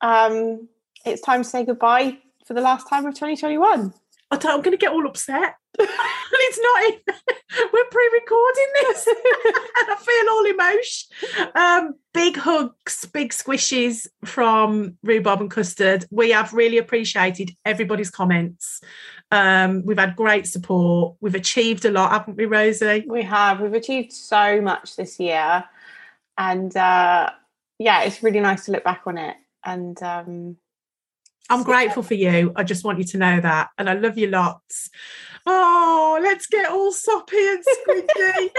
um, 0.00 0.68
it's 1.04 1.22
time 1.22 1.42
to 1.42 1.48
say 1.48 1.64
goodbye 1.64 2.18
for 2.46 2.54
the 2.54 2.60
last 2.60 2.88
time 2.88 3.06
of 3.06 3.14
2021. 3.14 3.94
I 4.30 4.34
am 4.34 4.40
going 4.40 4.72
to 4.72 4.76
get 4.76 4.92
all 4.92 5.06
upset. 5.06 5.54
It's 5.78 6.60
not 6.60 6.82
even, 6.88 7.00
we're 7.72 7.84
pre-recording 7.90 8.66
this 8.74 9.06
and 9.06 9.16
I 9.90 9.96
feel 9.96 10.30
all 10.30 10.46
emotion. 10.46 11.50
Um, 11.54 11.94
big 12.12 12.36
hugs, 12.36 13.06
big 13.12 13.30
squishes 13.32 14.06
from 14.24 14.96
Rhubarb 15.02 15.40
and 15.40 15.50
Custard. 15.50 16.06
We 16.10 16.30
have 16.30 16.52
really 16.52 16.78
appreciated 16.78 17.50
everybody's 17.64 18.10
comments. 18.10 18.80
Um, 19.30 19.84
we've 19.84 19.98
had 19.98 20.16
great 20.16 20.46
support. 20.46 21.16
We've 21.20 21.34
achieved 21.34 21.84
a 21.84 21.90
lot, 21.90 22.10
haven't 22.10 22.36
we, 22.36 22.46
Rosie? 22.46 23.04
We 23.06 23.22
have. 23.22 23.60
We've 23.60 23.74
achieved 23.74 24.12
so 24.12 24.60
much 24.60 24.96
this 24.96 25.20
year. 25.20 25.64
And 26.36 26.74
uh, 26.76 27.30
yeah, 27.78 28.02
it's 28.02 28.22
really 28.22 28.40
nice 28.40 28.64
to 28.64 28.72
look 28.72 28.84
back 28.84 29.02
on 29.06 29.18
it. 29.18 29.36
And 29.64 30.02
um, 30.02 30.56
I'm 31.50 31.64
grateful 31.64 32.04
for 32.04 32.14
you. 32.14 32.52
I 32.54 32.62
just 32.62 32.84
want 32.84 32.98
you 32.98 33.04
to 33.04 33.18
know 33.18 33.40
that. 33.40 33.70
And 33.76 33.90
I 33.90 33.94
love 33.94 34.16
you 34.16 34.28
lots. 34.28 34.88
Oh, 35.44 36.18
let's 36.22 36.46
get 36.46 36.70
all 36.70 36.92
soppy 36.92 37.36
and 37.36 37.64
squidgy. 37.64 38.50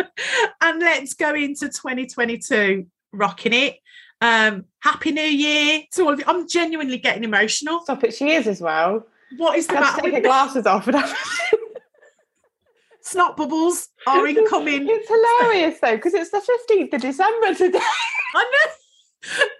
and 0.60 0.80
let's 0.80 1.14
go 1.14 1.34
into 1.34 1.68
2022 1.68 2.86
rocking 3.12 3.52
it. 3.52 3.76
Um, 4.20 4.64
happy 4.80 5.12
New 5.12 5.22
Year 5.22 5.82
to 5.92 6.02
all 6.04 6.12
of 6.14 6.18
you. 6.18 6.24
I'm 6.26 6.48
genuinely 6.48 6.98
getting 6.98 7.24
emotional. 7.24 7.82
Stop 7.82 8.02
it, 8.04 8.14
she 8.14 8.32
is 8.32 8.48
as 8.48 8.60
well. 8.60 9.06
What 9.36 9.56
is 9.56 9.66
the 9.68 9.74
matter? 9.74 10.02
Take 10.02 10.14
her 10.14 10.20
glasses 10.20 10.66
off 10.66 10.88
and 10.88 10.96
Snot 13.02 13.36
bubbles 13.36 13.88
are 14.06 14.26
incoming. 14.26 14.86
It's 14.88 15.08
hilarious 15.08 15.78
though, 15.80 15.96
because 15.96 16.14
it's 16.14 16.30
the 16.30 16.40
15th 16.70 16.94
of 16.94 17.00
December 17.02 17.54
today. 17.54 17.78
I 18.34 18.42
know. 18.42 18.72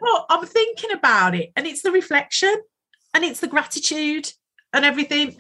But 0.00 0.27
I'm 0.31 0.46
thinking 0.46 0.92
about 0.92 1.35
it, 1.35 1.53
and 1.57 1.66
it's 1.66 1.83
the 1.83 1.92
reflection 1.92 2.55
and 3.14 3.24
it's 3.24 3.40
the 3.40 3.46
gratitude 3.46 4.31
and 4.72 4.84
everything. 4.84 5.36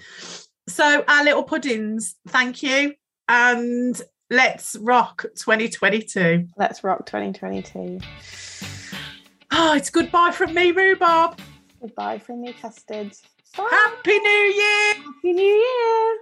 So, 0.68 1.04
our 1.06 1.24
little 1.24 1.42
puddings, 1.42 2.14
thank 2.28 2.62
you. 2.62 2.94
And 3.28 4.00
let's 4.30 4.76
rock 4.76 5.22
2022. 5.36 6.48
Let's 6.56 6.84
rock 6.84 7.04
2022. 7.06 8.00
Oh, 9.50 9.74
it's 9.74 9.90
goodbye 9.90 10.32
from 10.32 10.54
me, 10.54 10.72
Rhubarb. 10.72 11.38
Goodbye 11.80 12.18
from 12.18 12.42
me, 12.42 12.52
Custard. 12.54 13.12
Bye. 13.56 13.68
Happy 13.70 14.18
New 14.18 14.30
Year! 14.30 14.94
Happy 14.94 15.32
New 15.32 15.44
Year! 15.44 16.18